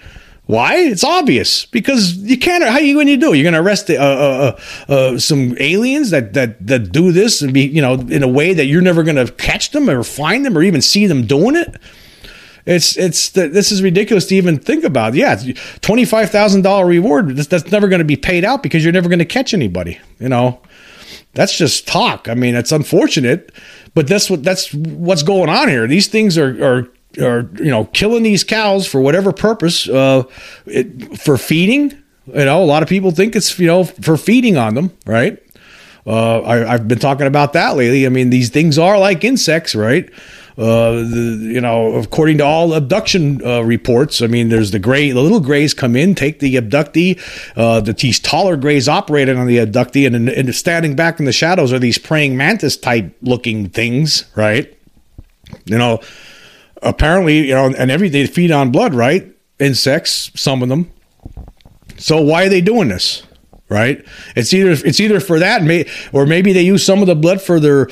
Why? 0.49 0.77
It's 0.77 1.03
obvious 1.03 1.65
because 1.67 2.17
you 2.17 2.35
can't. 2.35 2.63
How 2.63 2.73
are 2.73 2.81
you 2.81 2.95
going 2.95 3.05
to 3.05 3.17
do? 3.17 3.33
You're 3.33 3.43
going 3.43 3.53
to 3.53 3.61
arrest 3.61 3.89
uh, 3.91 3.93
uh, 3.93 4.57
uh, 4.89 4.91
uh, 4.91 5.19
some 5.19 5.55
aliens 5.59 6.09
that, 6.09 6.33
that 6.33 6.65
that 6.65 6.91
do 6.91 7.11
this 7.11 7.43
and 7.43 7.53
be 7.53 7.67
you 7.67 7.83
know 7.83 7.93
in 7.93 8.23
a 8.23 8.27
way 8.27 8.55
that 8.55 8.65
you're 8.65 8.81
never 8.81 9.03
going 9.03 9.23
to 9.23 9.31
catch 9.33 9.69
them 9.69 9.87
or 9.87 10.03
find 10.03 10.43
them 10.43 10.57
or 10.57 10.63
even 10.63 10.81
see 10.81 11.05
them 11.05 11.27
doing 11.27 11.55
it. 11.55 11.75
It's 12.69 12.95
it's 12.97 13.29
this 13.29 13.71
is 13.71 13.81
ridiculous 13.81 14.27
to 14.27 14.35
even 14.35 14.59
think 14.59 14.83
about. 14.83 15.15
Yeah, 15.15 15.41
twenty 15.81 16.05
five 16.05 16.29
thousand 16.29 16.61
dollar 16.61 16.85
reward. 16.85 17.35
That's, 17.35 17.71
never 17.71 17.87
going 17.87 17.99
to 17.99 18.05
be 18.05 18.15
paid 18.15 18.45
out 18.45 18.61
because 18.61 18.83
you're 18.83 18.93
never 18.93 19.09
going 19.09 19.19
to 19.19 19.25
catch 19.25 19.55
anybody. 19.55 19.99
You 20.19 20.29
know, 20.29 20.61
that's 21.33 21.57
just 21.57 21.87
talk. 21.87 22.29
I 22.29 22.35
mean, 22.35 22.53
it's 22.53 22.71
unfortunate, 22.71 23.51
but 23.95 24.07
that's 24.07 24.29
what 24.29 24.43
that's 24.43 24.71
what's 24.71 25.23
going 25.23 25.49
on 25.49 25.67
here. 25.67 25.87
These 25.87 26.09
things 26.09 26.37
are 26.37 26.63
are 26.63 26.87
are 27.19 27.49
you 27.55 27.71
know 27.71 27.85
killing 27.85 28.21
these 28.21 28.43
cows 28.43 28.85
for 28.85 29.01
whatever 29.01 29.33
purpose 29.33 29.89
uh, 29.89 30.21
it, 30.67 31.17
for 31.17 31.39
feeding 31.39 31.89
you 32.27 32.45
know 32.45 32.63
a 32.63 32.65
lot 32.65 32.83
of 32.83 32.89
people 32.89 33.09
think 33.09 33.35
it's 33.35 33.57
you 33.57 33.65
know 33.65 33.83
for 33.83 34.15
feeding 34.15 34.57
on 34.57 34.75
them 34.75 34.95
right 35.07 35.41
uh, 36.05 36.41
I, 36.43 36.57
have 36.57 36.87
been 36.87 36.99
talking 36.99 37.25
about 37.25 37.53
that 37.53 37.75
lately 37.75 38.05
i 38.05 38.09
mean 38.09 38.29
these 38.29 38.49
things 38.49 38.77
are 38.77 38.99
like 38.99 39.23
insects 39.23 39.73
right 39.73 40.07
the, 40.65 41.37
you 41.41 41.61
know 41.61 41.95
according 41.95 42.37
to 42.37 42.43
all 42.43 42.73
abduction 42.73 43.43
uh, 43.45 43.61
reports 43.61 44.21
i 44.21 44.27
mean 44.27 44.49
there's 44.49 44.71
the 44.71 44.79
gray 44.79 45.11
the 45.11 45.21
little 45.21 45.39
grays 45.39 45.73
come 45.73 45.95
in 45.95 46.13
take 46.13 46.39
the 46.39 46.55
abductee 46.55 47.19
uh, 47.55 47.79
the 47.79 47.93
these 47.93 48.19
taller 48.19 48.57
grays 48.57 48.89
operating 48.89 49.37
on 49.37 49.47
the 49.47 49.57
abductee 49.57 50.05
and, 50.05 50.29
and 50.29 50.55
standing 50.55 50.95
back 50.95 51.19
in 51.19 51.25
the 51.25 51.31
shadows 51.31 51.71
are 51.71 51.79
these 51.79 51.97
praying 51.97 52.35
mantis 52.35 52.75
type 52.77 53.15
looking 53.21 53.69
things 53.69 54.25
right 54.35 54.77
you 55.65 55.77
know 55.77 55.99
apparently, 56.81 57.47
you 57.47 57.53
know, 57.53 57.65
and 57.65 57.91
every 57.91 58.09
they 58.09 58.25
feed 58.27 58.51
on 58.51 58.71
blood, 58.71 58.93
right? 58.93 59.27
Insects, 59.59 60.31
some 60.35 60.63
of 60.63 60.69
them. 60.69 60.91
So 61.97 62.21
why 62.21 62.45
are 62.45 62.49
they 62.49 62.61
doing 62.61 62.89
this? 62.89 63.23
Right? 63.67 64.03
It's 64.35 64.53
either 64.53 64.71
it's 64.71 64.99
either 64.99 65.19
for 65.19 65.39
that, 65.39 65.61
or 66.11 66.25
maybe 66.25 66.53
they 66.53 66.63
use 66.63 66.83
some 66.83 67.01
of 67.01 67.07
the 67.07 67.15
blood 67.15 67.39
for 67.41 67.59
their 67.59 67.87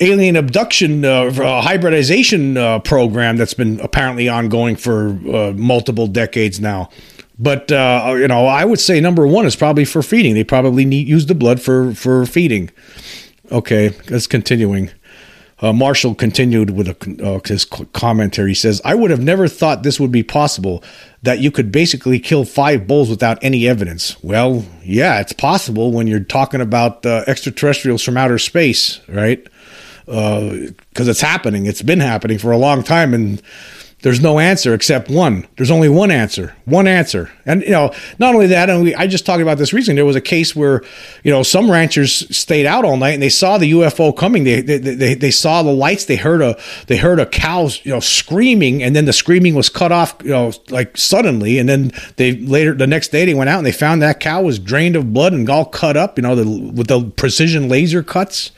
alien 0.00 0.36
abduction 0.36 1.04
uh, 1.04 1.24
uh, 1.24 1.60
hybridization 1.62 2.56
uh, 2.56 2.78
program 2.80 3.36
that's 3.36 3.54
been 3.54 3.80
apparently 3.80 4.28
ongoing 4.28 4.76
for 4.76 5.10
uh, 5.32 5.52
multiple 5.52 6.06
decades 6.06 6.60
now. 6.60 6.88
But 7.38 7.72
uh, 7.72 8.14
you 8.18 8.28
know, 8.28 8.46
I 8.46 8.64
would 8.64 8.80
say 8.80 9.00
number 9.00 9.26
one 9.26 9.46
is 9.46 9.56
probably 9.56 9.84
for 9.84 10.02
feeding. 10.02 10.34
They 10.34 10.44
probably 10.44 10.84
need 10.84 11.08
use 11.08 11.26
the 11.26 11.34
blood 11.34 11.60
for 11.60 11.94
for 11.94 12.26
feeding. 12.26 12.70
Okay, 13.50 13.90
let's 14.10 14.26
continuing. 14.26 14.90
Uh, 15.62 15.74
Marshall 15.74 16.14
continued 16.14 16.70
with 16.70 16.88
a, 16.88 17.42
his 17.46 17.66
commentary. 17.66 18.52
He 18.52 18.54
says, 18.54 18.80
I 18.82 18.94
would 18.94 19.10
have 19.10 19.22
never 19.22 19.46
thought 19.46 19.82
this 19.82 20.00
would 20.00 20.10
be 20.10 20.22
possible, 20.22 20.82
that 21.22 21.40
you 21.40 21.50
could 21.50 21.70
basically 21.70 22.18
kill 22.18 22.46
five 22.46 22.86
bulls 22.86 23.10
without 23.10 23.38
any 23.44 23.68
evidence. 23.68 24.16
Well, 24.22 24.64
yeah, 24.82 25.20
it's 25.20 25.34
possible 25.34 25.92
when 25.92 26.06
you're 26.06 26.20
talking 26.20 26.62
about 26.62 27.04
extraterrestrials 27.04 28.02
from 28.02 28.16
outer 28.16 28.38
space, 28.38 29.00
right? 29.06 29.46
Because 30.06 31.08
uh, 31.08 31.10
it's 31.10 31.20
happening. 31.20 31.66
It's 31.66 31.82
been 31.82 32.00
happening 32.00 32.38
for 32.38 32.52
a 32.52 32.58
long 32.58 32.82
time. 32.82 33.14
And 33.14 33.42
there's 34.02 34.20
no 34.20 34.38
answer 34.38 34.72
except 34.72 35.10
one. 35.10 35.46
There's 35.56 35.70
only 35.70 35.90
one 35.90 36.10
answer, 36.10 36.54
one 36.64 36.86
answer. 36.86 37.30
And, 37.44 37.62
you 37.62 37.70
know, 37.70 37.92
not 38.18 38.34
only 38.34 38.46
that, 38.46 38.70
and 38.70 38.82
we, 38.82 38.94
I 38.94 39.06
just 39.06 39.26
talked 39.26 39.42
about 39.42 39.58
this 39.58 39.74
recently. 39.74 39.96
There 39.96 40.06
was 40.06 40.16
a 40.16 40.22
case 40.22 40.56
where, 40.56 40.82
you 41.22 41.30
know, 41.30 41.42
some 41.42 41.70
ranchers 41.70 42.34
stayed 42.34 42.64
out 42.64 42.86
all 42.86 42.96
night 42.96 43.12
and 43.12 43.22
they 43.22 43.28
saw 43.28 43.58
the 43.58 43.70
UFO 43.72 44.16
coming. 44.16 44.44
They, 44.44 44.62
they, 44.62 44.78
they, 44.78 45.14
they 45.14 45.30
saw 45.30 45.62
the 45.62 45.72
lights. 45.72 46.06
They 46.06 46.16
heard 46.16 46.40
a, 46.40 46.58
they 46.86 46.96
heard 46.96 47.20
a 47.20 47.26
cow, 47.26 47.68
you 47.82 47.92
know, 47.92 48.00
screaming 48.00 48.82
and 48.82 48.96
then 48.96 49.04
the 49.04 49.12
screaming 49.12 49.54
was 49.54 49.68
cut 49.68 49.92
off, 49.92 50.16
you 50.24 50.30
know, 50.30 50.52
like 50.70 50.96
suddenly. 50.96 51.58
And 51.58 51.68
then 51.68 51.92
they 52.16 52.36
later, 52.36 52.72
the 52.72 52.86
next 52.86 53.08
day 53.08 53.26
they 53.26 53.34
went 53.34 53.50
out 53.50 53.58
and 53.58 53.66
they 53.66 53.72
found 53.72 54.00
that 54.00 54.18
cow 54.18 54.40
was 54.40 54.58
drained 54.58 54.96
of 54.96 55.12
blood 55.12 55.34
and 55.34 55.48
all 55.50 55.66
cut 55.66 55.98
up, 55.98 56.16
you 56.16 56.22
know, 56.22 56.34
the, 56.34 56.48
with 56.48 56.86
the 56.86 57.04
precision 57.16 57.68
laser 57.68 58.02
cuts 58.02 58.52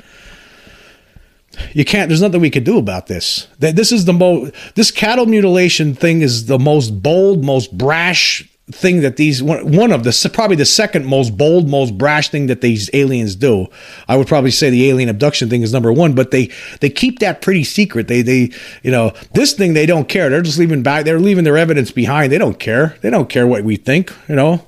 you 1.73 1.85
can't 1.85 2.09
there's 2.09 2.23
nothing 2.23 2.41
we 2.41 2.51
could 2.51 2.65
do 2.65 2.79
about 2.79 3.07
this 3.07 3.47
this 3.59 3.93
is 3.93 4.05
the 4.05 4.12
most 4.12 4.53
this 4.75 4.91
cattle 4.91 5.27
mutilation 5.27 5.95
thing 5.95 6.23
is 6.23 6.47
the 6.47 6.59
most 6.59 7.03
bold 7.03 7.45
most 7.45 7.77
brash 7.77 8.49
thing 8.71 9.01
that 9.01 9.17
these 9.17 9.43
one, 9.43 9.73
one 9.73 9.93
of 9.93 10.05
the 10.05 10.31
probably 10.33 10.57
the 10.57 10.65
second 10.65 11.05
most 11.05 11.37
bold, 11.37 11.69
most 11.69 11.99
brash 11.99 12.29
thing 12.29 12.47
that 12.47 12.61
these 12.61 12.91
aliens 12.93 13.35
do. 13.35 13.67
I 14.09 14.17
would 14.17 14.27
probably 14.27 14.51
say 14.51 14.71
the 14.71 14.88
alien 14.88 15.09
abduction 15.09 15.49
thing 15.49 15.62
is 15.62 15.73
number 15.73 15.93
one, 15.93 16.15
but 16.15 16.31
they 16.31 16.51
they 16.81 16.91
keep 16.91 17.19
that 17.21 17.43
pretty 17.43 17.65
secret. 17.65 18.09
They 18.09 18.23
they 18.23 18.51
you 18.83 18.91
know 18.91 19.12
this 19.33 19.53
thing 19.53 19.75
they 19.75 19.87
don't 19.87 20.09
care. 20.09 20.31
They're 20.31 20.43
just 20.43 20.59
leaving 20.59 20.83
back. 20.83 21.05
They're 21.05 21.21
leaving 21.21 21.45
their 21.45 21.59
evidence 21.59 21.91
behind. 21.91 22.33
They 22.33 22.38
don't 22.38 22.59
care. 22.59 22.97
They 23.01 23.11
don't 23.11 23.29
care 23.29 23.47
what 23.47 23.65
we 23.65 23.77
think. 23.77 24.12
You 24.29 24.37
know. 24.37 24.67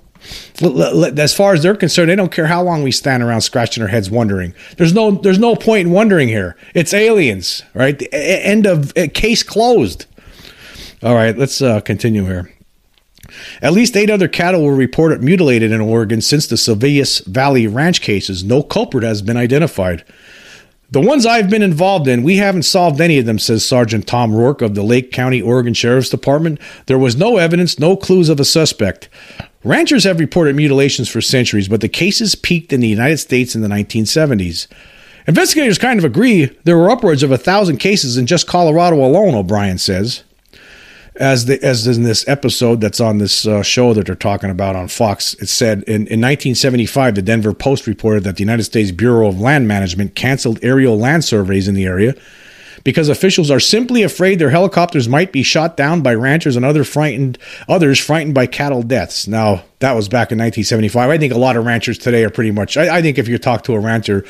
As 0.60 1.34
far 1.34 1.52
as 1.52 1.62
they're 1.62 1.74
concerned, 1.74 2.10
they 2.10 2.16
don't 2.16 2.32
care 2.32 2.46
how 2.46 2.62
long 2.62 2.82
we 2.82 2.92
stand 2.92 3.22
around 3.22 3.42
scratching 3.42 3.82
our 3.82 3.88
heads 3.88 4.10
wondering. 4.10 4.54
There's 4.76 4.94
no, 4.94 5.10
there's 5.10 5.38
no 5.38 5.56
point 5.56 5.88
in 5.88 5.92
wondering 5.92 6.28
here. 6.28 6.56
It's 6.74 6.94
aliens, 6.94 7.62
right? 7.74 7.98
The 7.98 8.12
end 8.14 8.66
of 8.66 8.94
case 9.14 9.42
closed. 9.42 10.06
All 11.02 11.14
right, 11.14 11.36
let's 11.36 11.60
uh, 11.60 11.80
continue 11.80 12.24
here. 12.24 12.50
At 13.62 13.72
least 13.72 13.96
eight 13.96 14.10
other 14.10 14.28
cattle 14.28 14.64
were 14.64 14.74
reported 14.74 15.22
mutilated 15.22 15.72
in 15.72 15.80
Oregon 15.80 16.20
since 16.20 16.46
the 16.46 16.56
Silvies 16.56 17.24
Valley 17.26 17.66
Ranch 17.66 18.00
cases. 18.00 18.44
No 18.44 18.62
culprit 18.62 19.04
has 19.04 19.22
been 19.22 19.36
identified. 19.36 20.04
The 20.94 21.00
ones 21.00 21.26
I've 21.26 21.50
been 21.50 21.60
involved 21.60 22.06
in, 22.06 22.22
we 22.22 22.36
haven't 22.36 22.62
solved 22.62 23.00
any 23.00 23.18
of 23.18 23.26
them, 23.26 23.40
says 23.40 23.66
Sergeant 23.66 24.06
Tom 24.06 24.32
Rourke 24.32 24.62
of 24.62 24.76
the 24.76 24.84
Lake 24.84 25.10
County, 25.10 25.42
Oregon 25.42 25.74
Sheriff's 25.74 26.08
Department. 26.08 26.60
There 26.86 27.00
was 27.00 27.16
no 27.16 27.36
evidence, 27.36 27.80
no 27.80 27.96
clues 27.96 28.28
of 28.28 28.38
a 28.38 28.44
suspect. 28.44 29.08
Ranchers 29.64 30.04
have 30.04 30.20
reported 30.20 30.54
mutilations 30.54 31.08
for 31.08 31.20
centuries, 31.20 31.66
but 31.66 31.80
the 31.80 31.88
cases 31.88 32.36
peaked 32.36 32.72
in 32.72 32.78
the 32.78 32.86
United 32.86 33.16
States 33.16 33.56
in 33.56 33.62
the 33.62 33.66
1970s. 33.66 34.68
Investigators 35.26 35.78
kind 35.78 35.98
of 35.98 36.04
agree 36.04 36.44
there 36.62 36.78
were 36.78 36.90
upwards 36.92 37.24
of 37.24 37.32
a 37.32 37.38
thousand 37.38 37.78
cases 37.78 38.16
in 38.16 38.26
just 38.26 38.46
Colorado 38.46 39.04
alone, 39.04 39.34
O'Brien 39.34 39.78
says 39.78 40.22
as 41.16 41.44
the 41.46 41.62
as 41.62 41.86
in 41.86 42.02
this 42.02 42.26
episode 42.26 42.80
that's 42.80 43.00
on 43.00 43.18
this 43.18 43.46
uh, 43.46 43.62
show 43.62 43.94
that 43.94 44.06
they're 44.06 44.14
talking 44.14 44.50
about 44.50 44.74
on 44.74 44.88
Fox, 44.88 45.34
it 45.34 45.48
said 45.48 45.82
in, 45.84 46.06
in 46.08 46.20
1975 46.20 47.14
the 47.14 47.22
Denver 47.22 47.54
Post 47.54 47.86
reported 47.86 48.24
that 48.24 48.36
the 48.36 48.42
United 48.42 48.64
States 48.64 48.90
Bureau 48.90 49.28
of 49.28 49.40
Land 49.40 49.68
Management 49.68 50.14
canceled 50.14 50.58
aerial 50.62 50.98
land 50.98 51.24
surveys 51.24 51.68
in 51.68 51.74
the 51.74 51.84
area 51.84 52.14
because 52.82 53.08
officials 53.08 53.50
are 53.50 53.60
simply 53.60 54.02
afraid 54.02 54.38
their 54.38 54.50
helicopters 54.50 55.08
might 55.08 55.32
be 55.32 55.42
shot 55.42 55.76
down 55.76 56.02
by 56.02 56.14
ranchers 56.14 56.56
and 56.56 56.64
other 56.64 56.84
frightened 56.84 57.38
others 57.68 57.98
frightened 57.98 58.34
by 58.34 58.46
cattle 58.46 58.82
deaths. 58.82 59.28
Now 59.28 59.64
that 59.78 59.92
was 59.92 60.08
back 60.08 60.32
in 60.32 60.38
1975. 60.38 61.10
I 61.10 61.18
think 61.18 61.32
a 61.32 61.38
lot 61.38 61.56
of 61.56 61.64
ranchers 61.64 61.98
today 61.98 62.24
are 62.24 62.30
pretty 62.30 62.50
much. 62.50 62.76
I, 62.76 62.98
I 62.98 63.02
think 63.02 63.18
if 63.18 63.28
you 63.28 63.38
talk 63.38 63.64
to 63.64 63.74
a 63.74 63.80
rancher 63.80 64.24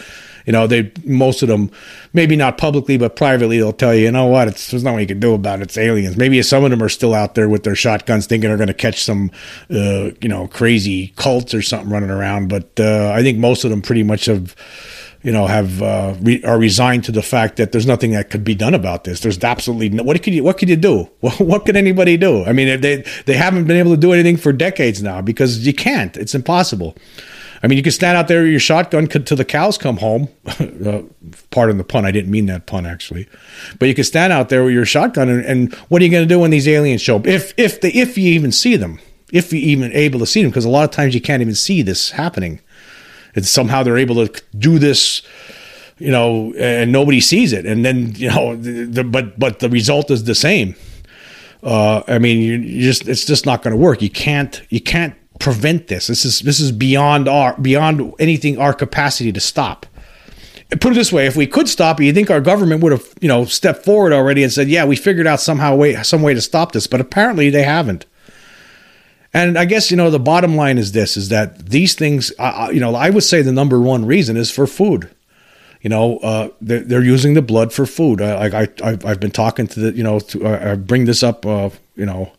you 0.45 0.53
know, 0.53 0.67
they 0.67 0.93
most 1.05 1.43
of 1.43 1.49
them, 1.49 1.71
maybe 2.13 2.37
not 2.37 2.59
publicly, 2.59 2.99
but 2.99 3.17
privately, 3.17 3.59
they'll 3.59 3.73
tell 3.73 3.95
you, 3.95 4.05
you 4.05 4.13
know 4.13 4.27
what, 4.27 4.49
it's, 4.49 4.71
there's 4.71 4.85
nothing 4.85 5.01
you 5.01 5.07
can 5.07 5.21
do 5.21 5.35
about 5.35 5.61
it. 5.61 5.63
It's 5.63 5.79
aliens. 5.79 6.17
Maybe 6.17 6.41
some 6.43 6.65
of 6.65 6.71
them 6.71 6.83
are 6.83 6.89
still 6.89 7.15
out 7.15 7.35
there 7.35 7.49
with 7.49 7.63
their 7.63 7.75
shotguns, 7.75 8.27
thinking 8.27 8.51
they're 8.51 8.59
going 8.59 8.69
to 8.69 8.75
catch 8.75 9.03
some, 9.03 9.31
uh, 9.71 10.11
you 10.21 10.29
know, 10.29 10.47
crazy 10.49 11.09
cults 11.17 11.55
or 11.55 11.63
something 11.63 11.91
running 11.91 12.11
around. 12.11 12.49
But 12.49 12.79
uh, 12.79 13.13
I 13.15 13.23
think 13.23 13.39
most 13.39 13.65
of 13.65 13.71
them 13.71 13.81
pretty 13.81 14.03
much 14.03 14.27
have 14.27 14.55
you 15.25 15.33
know, 15.33 15.47
have 15.47 15.83
uh, 15.83 16.15
re- 16.21 16.43
are 16.45 16.59
resigned 16.59 17.03
to 17.05 17.13
the 17.13 17.23
fact 17.23 17.57
that 17.57 17.73
there's 17.73 17.87
nothing 17.87 18.13
that 18.13 18.29
could 18.29 18.45
be 18.45 18.55
done 18.55 18.75
about 18.75 19.05
this. 19.05 19.21
There's 19.21 19.43
absolutely 19.43 19.89
no, 19.89 20.03
what 20.03 20.23
could 20.23 20.35
you 20.35 20.45
what 20.45 20.59
could 20.59 20.69
you 20.69 20.77
do? 20.77 21.05
what 21.39 21.65
could 21.65 21.77
anybody 21.77 22.19
do? 22.19 22.45
I 22.45 22.53
mean, 22.53 22.81
they 22.83 23.05
they 23.25 23.35
haven't 23.35 23.65
been 23.65 23.79
able 23.79 23.93
to 23.93 23.97
do 23.97 24.13
anything 24.13 24.37
for 24.37 24.53
decades 24.53 25.03
now 25.03 25.23
because 25.23 25.67
you 25.67 25.73
can't. 25.73 26.15
It's 26.19 26.35
impossible. 26.35 26.95
I 27.63 27.67
mean, 27.67 27.79
you 27.79 27.83
can 27.83 27.93
stand 27.93 28.19
out 28.19 28.29
there 28.29 28.43
with 28.43 28.51
your 28.51 28.61
shotgun 28.61 29.07
till 29.07 29.39
the 29.39 29.45
cows 29.47 29.79
come 29.79 29.97
home. 29.97 30.29
uh, 30.47 31.01
pardon 31.51 31.79
the 31.79 31.85
pun. 31.85 32.05
I 32.05 32.11
didn't 32.11 32.31
mean 32.31 32.45
that 32.47 32.67
pun 32.67 32.85
actually, 32.85 33.27
but 33.79 33.89
you 33.89 33.95
can 33.95 34.05
stand 34.05 34.31
out 34.31 34.51
there 34.51 34.63
with 34.63 34.75
your 34.75 34.85
shotgun, 34.85 35.31
and, 35.31 35.43
and 35.47 35.75
what 35.89 36.03
are 36.03 36.05
you 36.05 36.11
going 36.11 36.29
to 36.29 36.35
do 36.35 36.41
when 36.41 36.51
these 36.51 36.69
aliens 36.69 37.01
show 37.01 37.17
up? 37.17 37.27
If 37.27 37.55
if 37.57 37.81
the 37.81 37.97
if 37.99 38.19
you 38.19 38.31
even 38.35 38.53
see 38.53 38.77
them, 38.77 39.01
if 39.33 39.55
you 39.55 39.59
even 39.61 39.91
able 39.93 40.21
to 40.21 40.27
see 40.27 40.43
them, 40.43 40.51
because 40.51 40.67
a 40.67 40.69
lot 40.69 40.85
of 40.85 40.91
times 40.91 41.15
you 41.15 41.23
can't 41.23 41.41
even 41.41 41.55
see 41.55 41.81
this 41.81 42.11
happening. 42.11 42.61
It's 43.35 43.51
somehow 43.51 43.83
they're 43.83 43.99
able 43.99 44.27
to 44.27 44.43
do 44.57 44.79
this 44.79 45.23
you 45.99 46.11
know, 46.11 46.53
and 46.55 46.91
nobody 46.91 47.21
sees 47.21 47.53
it. 47.53 47.67
And 47.67 47.85
then, 47.85 48.15
you 48.17 48.29
know, 48.29 48.57
the, 48.57 48.85
the, 48.85 49.05
but 49.05 49.39
but 49.39 49.61
the 49.61 49.69
result 49.69 50.11
is 50.11 50.25
the 50.25 50.35
same. 50.35 50.75
Uh, 51.63 52.03
I 52.07 52.19
mean, 52.19 52.41
you, 52.41 52.55
you 52.55 52.83
just 52.83 53.09
it's 53.09 53.25
just 53.25 53.47
not 53.47 53.63
going 53.63 53.73
to 53.73 53.77
work. 53.77 54.03
You 54.03 54.11
can't 54.11 54.61
you 54.69 54.81
can't 54.81 55.15
prevent 55.39 55.89
this. 55.89 56.09
This 56.09 56.25
is 56.25 56.41
this 56.41 56.61
is 56.61 56.73
beyond 56.73 57.29
our 57.29 57.57
beyond 57.59 58.13
anything 58.19 58.59
our 58.59 58.75
capacity 58.75 59.33
to 59.33 59.41
stop. 59.41 59.87
Put 60.81 60.93
it 60.93 60.95
this 60.95 61.13
way: 61.13 61.27
if 61.27 61.37
we 61.37 61.47
could 61.47 61.69
stop 61.69 62.01
it, 62.01 62.05
you 62.05 62.13
think 62.13 62.31
our 62.31 62.41
government 62.41 62.83
would 62.83 62.93
have 62.93 63.07
you 63.21 63.29
know 63.29 63.45
stepped 63.45 63.85
forward 63.85 64.13
already 64.13 64.43
and 64.43 64.53
said, 64.53 64.69
"Yeah, 64.69 64.85
we 64.85 64.97
figured 64.97 65.27
out 65.27 65.41
somehow 65.41 65.77
way 65.77 65.95
some 66.03 66.23
way 66.23 66.35
to 66.35 66.41
stop 66.41 66.73
this," 66.73 66.87
but 66.87 67.01
apparently 67.01 67.51
they 67.51 67.63
haven't. 67.63 68.05
And 69.35 69.59
I 69.59 69.65
guess 69.65 69.91
you 69.91 69.97
know 69.97 70.11
the 70.11 70.21
bottom 70.21 70.55
line 70.55 70.79
is 70.79 70.93
this: 70.93 71.17
is 71.17 71.29
that 71.29 71.67
these 71.67 71.95
things, 71.95 72.33
uh, 72.39 72.71
you 72.73 72.79
know, 72.79 72.95
I 72.95 73.11
would 73.11 73.25
say 73.25 73.43
the 73.43 73.53
number 73.53 73.81
one 73.81 74.07
reason 74.07 74.37
is 74.37 74.51
for 74.51 74.67
food. 74.67 75.11
You 75.83 75.91
know, 75.91 76.17
uh, 76.19 76.49
they're, 76.63 76.81
they're, 76.81 77.03
using 77.03 77.35
the 77.35 77.43
blood 77.43 77.71
for 77.71 77.85
food. 77.85 78.23
I, 78.23 78.63
I, 78.63 78.69
I, 78.83 79.09
have 79.09 79.21
been 79.21 79.31
talking 79.31 79.67
to 79.67 79.81
the, 79.81 79.93
you 79.93 80.03
know, 80.03 80.19
to, 80.19 80.47
I 80.47 80.77
bring 80.77 81.05
this 81.05 81.23
up, 81.23 81.45
uh, 81.45 81.69
you 81.95 82.07
know, 82.07 82.33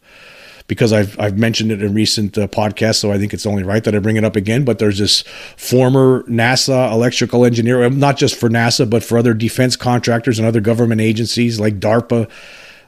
because 0.66 0.92
I've 0.92 1.20
I've 1.20 1.38
mentioned 1.38 1.72
it 1.72 1.84
in 1.84 1.94
recent 1.94 2.38
uh, 2.38 2.48
podcasts, 2.48 2.96
so 2.96 3.12
I 3.12 3.20
think 3.20 3.34
it's 3.34 3.46
only 3.46 3.62
right 3.62 3.84
that 3.84 3.94
I 3.94 4.00
bring 4.00 4.16
it 4.16 4.24
up 4.24 4.36
again. 4.36 4.64
But 4.64 4.80
there's 4.80 4.98
this 4.98 5.22
former 5.58 6.24
NASA 6.24 6.92
electrical 6.92 7.46
engineer, 7.46 7.88
not 7.90 8.18
just 8.18 8.36
for 8.36 8.50
NASA, 8.50 8.90
but 8.90 9.04
for 9.04 9.18
other 9.18 9.34
defense 9.34 9.76
contractors 9.76 10.40
and 10.40 10.48
other 10.48 10.62
government 10.62 11.02
agencies 11.02 11.60
like 11.60 11.80
DARPA. 11.80 12.30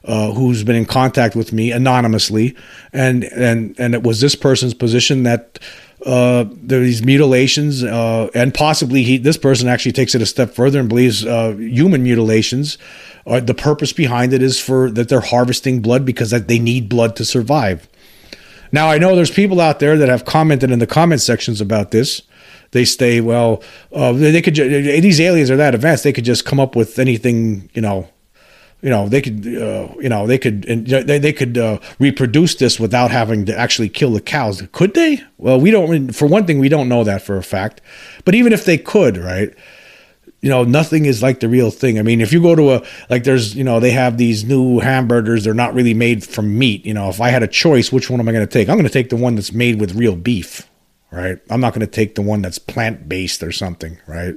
Uh, 0.04 0.32
who's 0.32 0.64
been 0.64 0.76
in 0.76 0.86
contact 0.86 1.36
with 1.36 1.52
me 1.52 1.72
anonymously, 1.72 2.56
and 2.94 3.26
and 3.26 3.76
and 3.78 3.94
it 3.94 4.04
was 4.04 4.22
this 4.22 4.36
person's 4.36 4.74
position 4.74 5.24
that 5.24 5.60
uh, 6.06 6.46
these 6.50 7.04
mutilations, 7.04 7.84
uh, 7.84 8.30
and 8.34 8.54
possibly 8.54 9.04
he, 9.04 9.18
this 9.18 9.38
person 9.38 9.68
actually 9.68 9.92
takes 9.92 10.16
it 10.16 10.22
a 10.22 10.26
step 10.26 10.52
further 10.52 10.80
and 10.80 10.88
believes 10.88 11.26
uh, 11.26 11.52
human 11.58 12.04
mutilations 12.04 12.78
uh, 13.28 13.42
the 13.42 13.54
purpose 13.54 13.92
behind 13.92 14.34
it 14.34 14.42
is 14.42 14.60
for 14.60 14.90
that 14.90 15.10
they're 15.10 15.20
harvesting 15.20 15.82
blood 15.82 16.06
because 16.06 16.32
that 16.32 16.48
they 16.48 16.60
need 16.60 16.88
blood 16.88 17.16
to 17.18 17.26
survive. 17.26 17.88
Now 18.72 18.90
I 18.90 18.98
know 18.98 19.16
there's 19.16 19.32
people 19.32 19.60
out 19.60 19.80
there 19.80 19.98
that 19.98 20.10
have 20.10 20.26
commented 20.26 20.72
in 20.72 20.80
the 20.80 20.88
comment 20.88 21.22
sections 21.22 21.60
about 21.60 21.92
this. 21.92 22.22
They 22.72 22.86
say, 22.86 23.22
well, 23.22 23.64
uh, 23.94 24.14
they 24.14 24.42
could 24.42 24.56
these 24.56 25.22
aliens 25.22 25.52
are 25.52 25.58
that 25.58 25.76
advanced. 25.76 26.04
They 26.04 26.14
could 26.14 26.26
just 26.26 26.46
come 26.46 26.60
up 26.60 26.76
with 26.76 27.00
anything, 27.00 27.70
you 27.74 27.82
know, 27.82 28.10
you 28.82 28.90
know 28.90 29.10
they 29.10 29.22
could 29.22 29.46
uh, 29.46 29.90
you 30.00 30.10
know 30.10 30.28
they 30.28 30.38
could 30.38 30.64
they, 30.64 31.18
they 31.18 31.34
could 31.34 31.58
uh, 31.58 31.80
reproduce 32.00 32.56
this 32.56 32.80
without 32.80 33.12
having 33.12 33.46
to 33.46 33.58
actually 33.58 33.90
kill 33.90 34.12
the 34.12 34.22
cows. 34.22 34.62
Could 34.72 34.94
they? 34.94 35.22
Well 35.38 35.60
we 35.60 35.72
don't 35.72 36.12
for 36.14 36.28
one 36.28 36.46
thing 36.46 36.60
we 36.60 36.70
don't 36.70 36.90
know 36.90 37.04
that 37.04 37.22
for 37.22 37.38
a 37.38 37.44
fact. 37.44 37.82
But 38.26 38.36
even 38.36 38.54
if 38.54 38.66
they 38.66 38.78
could 38.78 39.18
right 39.18 39.54
you 40.42 40.50
know 40.50 40.64
nothing 40.64 41.06
is 41.06 41.24
like 41.24 41.40
the 41.40 41.50
real 41.50 41.72
thing. 41.72 41.98
I 41.98 42.04
mean 42.04 42.22
if 42.22 42.32
you 42.32 42.42
go 42.42 42.56
to 42.56 42.74
a 42.76 42.84
like 43.10 43.24
there's 43.24 43.56
you 43.56 43.64
know 43.64 43.80
they 43.80 43.92
have 43.92 44.18
these 44.18 44.44
new 44.44 44.80
hamburgers. 44.80 45.44
They're 45.44 45.54
not 45.54 45.74
really 45.74 45.96
made 45.96 46.24
from 46.24 46.58
meat. 46.58 46.86
You 46.86 46.94
know 46.94 47.10
if 47.10 47.20
i 47.20 47.30
had 47.30 47.44
a 47.44 47.48
choice 47.48 47.92
which 47.92 48.10
one 48.10 48.20
am 48.20 48.30
i 48.30 48.32
going 48.32 48.46
to 48.46 48.52
take? 48.52 48.70
I'm 48.70 48.76
going 48.76 48.88
to 48.88 48.94
take 48.94 49.10
the 49.10 49.16
one 49.16 49.36
that's 49.36 49.52
made 49.52 49.80
with 49.80 49.96
real 49.96 50.16
beef 50.16 50.70
right? 51.10 51.40
I'm 51.50 51.62
not 51.62 51.74
going 51.74 51.86
to 51.86 51.88
take 51.88 52.16
the 52.16 52.22
one 52.22 52.42
that's 52.42 52.60
plant 52.60 53.08
based 53.08 53.42
or 53.42 53.52
something 53.52 53.98
right? 54.08 54.36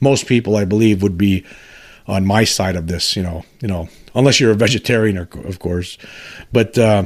Most 0.00 0.26
people 0.26 0.56
i 0.56 0.64
believe 0.64 1.02
would 1.02 1.18
be 1.18 1.44
on 2.06 2.26
my 2.26 2.44
side 2.44 2.76
of 2.76 2.86
this 2.86 3.16
you 3.16 3.22
know 3.22 3.44
you 3.60 3.68
know 3.68 3.88
unless 4.14 4.40
you're 4.40 4.52
a 4.52 4.56
vegetarian 4.56 5.16
of 5.16 5.58
course 5.58 5.98
but 6.52 6.76
uh 6.78 7.04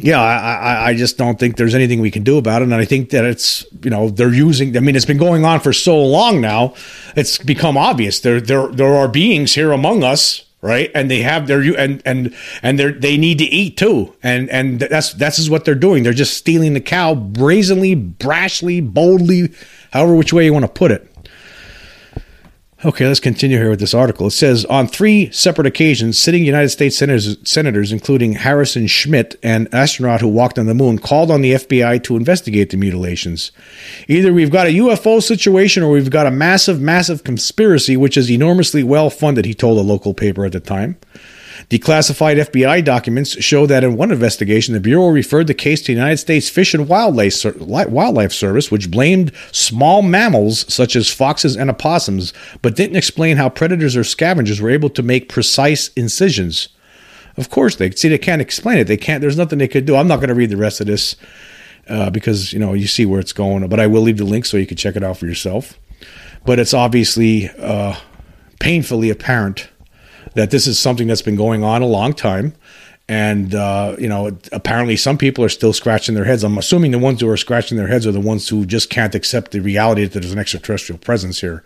yeah, 0.00 0.20
I, 0.20 0.90
I 0.90 0.94
just 0.94 1.18
don't 1.18 1.38
think 1.40 1.56
there's 1.56 1.74
anything 1.74 2.00
we 2.00 2.12
can 2.12 2.22
do 2.22 2.38
about 2.38 2.62
it. 2.62 2.66
And 2.66 2.74
I 2.74 2.84
think 2.84 3.10
that 3.10 3.24
it's, 3.24 3.66
you 3.82 3.90
know, 3.90 4.08
they're 4.08 4.32
using, 4.32 4.76
I 4.76 4.80
mean, 4.80 4.94
it's 4.94 5.04
been 5.04 5.18
going 5.18 5.44
on 5.44 5.58
for 5.58 5.72
so 5.72 6.00
long 6.00 6.40
now. 6.40 6.74
It's 7.16 7.38
become 7.38 7.76
obvious. 7.76 8.20
There, 8.20 8.40
there, 8.40 8.68
there 8.68 8.94
are 8.94 9.08
beings 9.08 9.56
here 9.56 9.72
among 9.72 10.04
us, 10.04 10.44
right? 10.62 10.92
And 10.94 11.10
they 11.10 11.22
have 11.22 11.48
their, 11.48 11.60
and, 11.76 12.00
and, 12.04 12.32
and 12.62 12.78
they 12.78 12.92
they 12.92 13.16
need 13.16 13.38
to 13.38 13.44
eat 13.44 13.76
too. 13.76 14.14
And, 14.22 14.48
and 14.50 14.78
that's, 14.78 15.14
that's 15.14 15.40
is 15.40 15.50
what 15.50 15.64
they're 15.64 15.74
doing. 15.74 16.04
They're 16.04 16.12
just 16.12 16.36
stealing 16.36 16.74
the 16.74 16.80
cow 16.80 17.16
brazenly, 17.16 17.96
brashly, 17.96 18.80
boldly, 18.80 19.52
however, 19.92 20.14
which 20.14 20.32
way 20.32 20.44
you 20.44 20.52
want 20.52 20.64
to 20.64 20.70
put 20.70 20.92
it. 20.92 21.12
Okay, 22.84 23.08
let's 23.08 23.18
continue 23.18 23.58
here 23.58 23.70
with 23.70 23.80
this 23.80 23.92
article. 23.92 24.28
It 24.28 24.32
says 24.32 24.64
on 24.66 24.86
three 24.86 25.32
separate 25.32 25.66
occasions, 25.66 26.16
sitting 26.16 26.44
United 26.44 26.68
States 26.68 26.96
senators, 26.96 27.36
senators, 27.42 27.90
including 27.90 28.34
Harrison 28.34 28.86
Schmitt, 28.86 29.34
an 29.42 29.66
astronaut 29.72 30.20
who 30.20 30.28
walked 30.28 30.60
on 30.60 30.66
the 30.66 30.74
moon, 30.74 31.00
called 31.00 31.32
on 31.32 31.40
the 31.40 31.54
FBI 31.54 32.04
to 32.04 32.16
investigate 32.16 32.70
the 32.70 32.76
mutilations. 32.76 33.50
Either 34.06 34.32
we've 34.32 34.52
got 34.52 34.68
a 34.68 34.76
UFO 34.78 35.20
situation 35.20 35.82
or 35.82 35.90
we've 35.90 36.08
got 36.08 36.28
a 36.28 36.30
massive, 36.30 36.80
massive 36.80 37.24
conspiracy 37.24 37.96
which 37.96 38.16
is 38.16 38.30
enormously 38.30 38.84
well 38.84 39.10
funded, 39.10 39.44
he 39.44 39.54
told 39.54 39.76
a 39.76 39.80
local 39.80 40.14
paper 40.14 40.44
at 40.44 40.52
the 40.52 40.60
time. 40.60 40.96
Declassified 41.70 42.36
FBI 42.36 42.84
documents 42.84 43.42
show 43.42 43.66
that 43.66 43.84
in 43.84 43.96
one 43.96 44.12
investigation, 44.12 44.74
the 44.74 44.80
Bureau 44.80 45.08
referred 45.08 45.46
the 45.46 45.54
case 45.54 45.80
to 45.80 45.86
the 45.88 45.92
United 45.92 46.18
States 46.18 46.48
Fish 46.48 46.74
and 46.74 46.88
Wildlife, 46.88 48.32
Service, 48.32 48.70
which 48.70 48.90
blamed 48.90 49.32
small 49.52 50.02
mammals 50.02 50.72
such 50.72 50.96
as 50.96 51.12
foxes 51.12 51.56
and 51.56 51.70
opossums, 51.70 52.32
but 52.62 52.76
didn't 52.76 52.96
explain 52.96 53.36
how 53.36 53.48
predators 53.48 53.96
or 53.96 54.04
scavengers 54.04 54.60
were 54.60 54.70
able 54.70 54.90
to 54.90 55.02
make 55.02 55.28
precise 55.28 55.88
incisions. 55.88 56.68
Of 57.36 57.50
course 57.50 57.76
they 57.76 57.90
see 57.92 58.08
they 58.08 58.18
can't 58.18 58.42
explain 58.42 58.78
it. 58.78 58.84
They 58.84 58.96
can't. 58.96 59.20
There's 59.20 59.36
nothing 59.36 59.58
they 59.58 59.68
could 59.68 59.84
do. 59.84 59.94
I'm 59.94 60.08
not 60.08 60.16
going 60.16 60.28
to 60.28 60.34
read 60.34 60.50
the 60.50 60.56
rest 60.56 60.80
of 60.80 60.88
this 60.88 61.14
uh, 61.88 62.10
because 62.10 62.52
you 62.52 62.58
know 62.58 62.74
you 62.74 62.88
see 62.88 63.06
where 63.06 63.20
it's 63.20 63.32
going. 63.32 63.66
But 63.68 63.78
I 63.78 63.86
will 63.86 64.02
leave 64.02 64.18
the 64.18 64.24
link 64.24 64.44
so 64.44 64.56
you 64.56 64.66
can 64.66 64.76
check 64.76 64.96
it 64.96 65.04
out 65.04 65.18
for 65.18 65.26
yourself. 65.26 65.78
But 66.44 66.58
it's 66.58 66.74
obviously 66.74 67.48
uh, 67.58 67.96
painfully 68.58 69.10
apparent 69.10 69.68
that 70.38 70.50
this 70.50 70.68
is 70.68 70.78
something 70.78 71.08
that's 71.08 71.22
been 71.22 71.36
going 71.36 71.64
on 71.64 71.82
a 71.82 71.86
long 71.86 72.12
time. 72.12 72.54
And 73.08 73.54
uh, 73.54 73.96
you 73.98 74.08
know, 74.08 74.38
apparently, 74.52 74.96
some 74.96 75.18
people 75.18 75.42
are 75.42 75.48
still 75.48 75.72
scratching 75.72 76.14
their 76.14 76.24
heads. 76.24 76.44
I'm 76.44 76.58
assuming 76.58 76.92
the 76.92 76.98
ones 76.98 77.20
who 77.20 77.28
are 77.28 77.38
scratching 77.38 77.76
their 77.76 77.88
heads 77.88 78.06
are 78.06 78.12
the 78.12 78.20
ones 78.20 78.48
who 78.48 78.66
just 78.66 78.90
can't 78.90 79.14
accept 79.14 79.50
the 79.50 79.60
reality 79.60 80.04
that 80.04 80.12
there's 80.12 80.32
an 80.32 80.38
extraterrestrial 80.38 80.98
presence 80.98 81.40
here. 81.40 81.64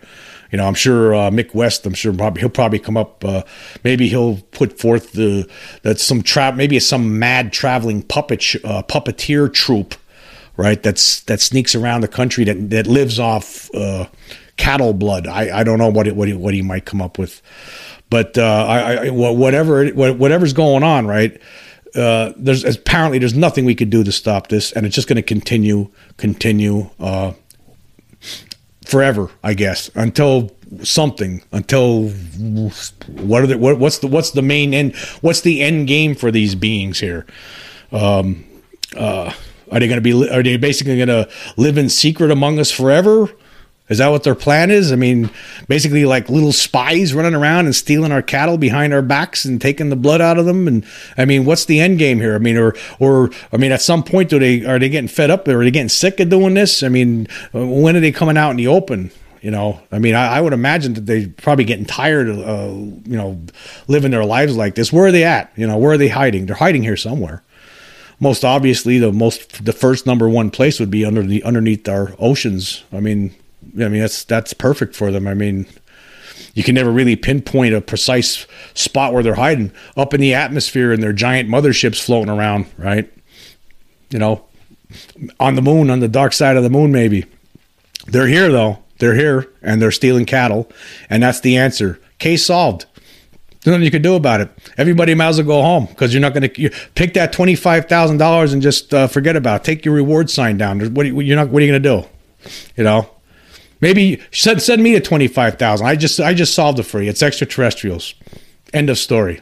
You 0.51 0.57
know, 0.57 0.65
I'm 0.65 0.73
sure 0.73 1.13
uh, 1.13 1.29
Mick 1.31 1.53
West. 1.53 1.85
I'm 1.85 1.93
sure 1.93 2.13
probably, 2.13 2.39
he'll 2.39 2.49
probably 2.49 2.79
come 2.79 2.95
up. 2.95 3.25
Uh, 3.25 3.43
maybe 3.83 4.07
he'll 4.07 4.37
put 4.51 4.79
forth 4.79 5.11
the 5.11 5.49
that 5.81 5.99
some 5.99 6.23
trap. 6.23 6.55
Maybe 6.55 6.77
it's 6.77 6.87
some 6.87 7.19
mad 7.19 7.51
traveling 7.51 8.03
puppet 8.03 8.41
sh- 8.41 8.55
uh, 8.63 8.81
puppeteer 8.83 9.53
troupe, 9.53 9.95
right? 10.55 10.81
That's 10.81 11.21
that 11.23 11.41
sneaks 11.41 11.75
around 11.75 12.01
the 12.01 12.07
country 12.07 12.45
that 12.45 12.69
that 12.69 12.87
lives 12.87 13.19
off 13.19 13.69
uh, 13.75 14.07
cattle 14.55 14.93
blood. 14.93 15.27
I, 15.27 15.59
I 15.59 15.63
don't 15.63 15.77
know 15.77 15.89
what 15.89 16.07
it, 16.07 16.15
what 16.15 16.29
what 16.35 16.53
he 16.53 16.61
might 16.61 16.85
come 16.85 17.01
up 17.01 17.19
with. 17.19 17.41
But 18.13 18.37
uh, 18.37 18.43
I, 18.69 19.07
I, 19.07 19.09
whatever 19.09 19.87
whatever's 19.87 20.53
going 20.53 20.83
on, 20.83 21.07
right? 21.07 21.41
Uh, 21.95 22.31
there's 22.37 22.63
apparently 22.63 23.17
there's 23.17 23.33
nothing 23.33 23.65
we 23.65 23.73
could 23.73 23.89
do 23.89 24.03
to 24.03 24.11
stop 24.11 24.49
this, 24.49 24.71
and 24.71 24.85
it's 24.85 24.93
just 24.93 25.07
going 25.07 25.15
to 25.15 25.23
continue, 25.23 25.89
continue 26.17 26.91
uh, 26.99 27.33
forever, 28.85 29.31
I 29.43 29.55
guess, 29.55 29.89
until 29.95 30.51
something, 30.83 31.41
until 31.51 32.09
what 32.09 33.41
are 33.41 33.47
the 33.47 33.57
what, 33.57 33.79
what's 33.79 33.97
the 33.97 34.05
what's 34.05 34.29
the 34.29 34.43
main 34.43 34.75
end? 34.75 34.95
What's 35.21 35.41
the 35.41 35.63
end 35.63 35.87
game 35.87 36.13
for 36.13 36.29
these 36.29 36.53
beings 36.53 36.99
here? 36.99 37.25
Um, 37.91 38.45
uh, 38.95 39.33
are 39.71 39.79
they 39.79 39.87
going 39.87 39.99
to 39.99 40.01
be? 40.01 40.29
Are 40.29 40.43
they 40.43 40.57
basically 40.57 40.97
going 40.97 41.07
to 41.07 41.27
live 41.57 41.79
in 41.79 41.89
secret 41.89 42.29
among 42.29 42.59
us 42.59 42.69
forever? 42.69 43.31
Is 43.93 43.99
that 43.99 44.09
what 44.09 44.23
their 44.23 44.33
plan 44.33 44.71
is? 44.71 44.91
I 44.91 44.95
mean, 44.95 45.29
basically 45.67 46.03
like 46.03 46.27
little 46.27 46.51
spies 46.51 47.13
running 47.13 47.35
around 47.35 47.65
and 47.65 47.75
stealing 47.75 48.11
our 48.11 48.23
cattle 48.23 48.57
behind 48.57 48.91
our 48.91 49.03
backs 49.03 49.45
and 49.45 49.61
taking 49.61 49.89
the 49.89 49.95
blood 49.95 50.19
out 50.19 50.39
of 50.39 50.45
them. 50.45 50.67
And 50.67 50.83
I 51.15 51.25
mean, 51.25 51.45
what's 51.45 51.65
the 51.65 51.79
end 51.79 51.99
game 51.99 52.19
here? 52.19 52.33
I 52.33 52.39
mean, 52.39 52.57
or 52.57 52.75
or 52.99 53.29
I 53.51 53.57
mean, 53.57 53.71
at 53.71 53.83
some 53.83 54.03
point, 54.03 54.29
do 54.29 54.39
they 54.39 54.65
are 54.65 54.79
they 54.79 54.89
getting 54.89 55.07
fed 55.07 55.29
up? 55.29 55.47
Are 55.47 55.63
they 55.63 55.69
getting 55.69 55.89
sick 55.89 56.19
of 56.19 56.29
doing 56.29 56.55
this? 56.55 56.81
I 56.81 56.89
mean, 56.89 57.27
when 57.51 57.95
are 57.95 57.99
they 57.99 58.11
coming 58.11 58.35
out 58.35 58.49
in 58.49 58.57
the 58.57 58.67
open? 58.67 59.11
You 59.41 59.51
know, 59.51 59.79
I 59.91 59.99
mean, 59.99 60.15
I, 60.15 60.37
I 60.37 60.41
would 60.41 60.53
imagine 60.53 60.93
that 60.93 61.05
they're 61.05 61.27
probably 61.27 61.65
getting 61.65 61.85
tired 61.85 62.29
of 62.29 62.39
uh, 62.39 62.73
you 62.73 63.17
know 63.17 63.39
living 63.87 64.09
their 64.09 64.25
lives 64.25 64.57
like 64.57 64.73
this. 64.73 64.91
Where 64.91 65.05
are 65.05 65.11
they 65.11 65.23
at? 65.23 65.53
You 65.55 65.67
know, 65.67 65.77
where 65.77 65.91
are 65.91 65.97
they 65.97 66.07
hiding? 66.07 66.47
They're 66.47 66.55
hiding 66.55 66.81
here 66.81 66.97
somewhere 66.97 67.43
most 68.19 68.45
obviously 68.45 68.99
the 68.99 69.11
most 69.11 69.65
the 69.65 69.73
first 69.73 70.05
number 70.05 70.29
one 70.29 70.49
place 70.49 70.79
would 70.79 70.89
be 70.89 71.03
under 71.03 71.21
the 71.21 71.43
underneath 71.43 71.87
our 71.89 72.15
oceans. 72.17 72.83
I 72.91 73.01
mean, 73.01 73.35
I 73.79 73.87
mean, 73.87 74.01
that's 74.01 74.23
that's 74.23 74.53
perfect 74.53 74.95
for 74.95 75.11
them. 75.11 75.27
I 75.27 75.33
mean, 75.33 75.65
you 76.53 76.63
can 76.63 76.75
never 76.75 76.91
really 76.91 77.15
pinpoint 77.15 77.73
a 77.73 77.81
precise 77.81 78.45
spot 78.73 79.13
where 79.13 79.23
they're 79.23 79.35
hiding 79.35 79.71
up 79.97 80.13
in 80.13 80.21
the 80.21 80.33
atmosphere 80.33 80.91
and 80.91 81.01
their 81.01 81.13
giant 81.13 81.49
motherships 81.49 82.01
floating 82.01 82.29
around, 82.29 82.65
right? 82.77 83.11
You 84.09 84.19
know, 84.19 84.45
on 85.39 85.55
the 85.55 85.61
moon, 85.61 85.89
on 85.89 85.99
the 85.99 86.07
dark 86.07 86.33
side 86.33 86.57
of 86.57 86.63
the 86.63 86.69
moon, 86.69 86.91
maybe. 86.91 87.25
They're 88.07 88.27
here 88.27 88.51
though. 88.51 88.79
They're 88.99 89.15
here 89.15 89.51
and 89.61 89.81
they're 89.81 89.91
stealing 89.91 90.25
cattle, 90.25 90.71
and 91.09 91.23
that's 91.23 91.39
the 91.39 91.57
answer. 91.57 91.99
Case 92.19 92.45
solved. 92.45 92.85
There's 93.63 93.73
nothing 93.73 93.85
you 93.85 93.91
can 93.91 94.01
do 94.01 94.15
about 94.15 94.41
it. 94.41 94.49
Everybody 94.77 95.15
might 95.15 95.27
as 95.27 95.37
well 95.37 95.47
go 95.47 95.61
home 95.61 95.85
because 95.85 96.13
you're 96.13 96.21
not 96.21 96.33
going 96.33 96.49
to 96.49 96.69
pick 96.95 97.13
that 97.13 97.31
twenty 97.31 97.55
five 97.55 97.87
thousand 97.87 98.17
dollars 98.17 98.53
and 98.53 98.61
just 98.61 98.93
uh, 98.93 99.07
forget 99.07 99.35
about 99.35 99.61
it. 99.61 99.63
Take 99.63 99.85
your 99.85 99.95
reward 99.95 100.29
sign 100.29 100.57
down. 100.57 100.93
What 100.93 101.05
you, 101.05 101.19
you're 101.21 101.37
not. 101.37 101.49
What 101.49 101.61
are 101.61 101.65
you 101.65 101.71
going 101.71 101.81
to 101.81 102.01
do? 102.01 102.49
You 102.75 102.83
know, 102.83 103.09
Maybe 103.83 104.21
send 104.31 104.61
send 104.61 104.81
me 104.81 104.95
a 104.95 105.01
twenty 105.01 105.27
five 105.27 105.59
thousand. 105.59 105.87
I 105.87 105.97
just 105.97 106.17
I 106.21 106.33
just 106.33 106.53
solved 106.53 106.79
it 106.79 106.83
for 106.83 107.01
you. 107.01 107.09
It's 107.09 107.21
extraterrestrials. 107.21 108.15
End 108.73 108.89
of 108.89 108.97
story. 108.97 109.41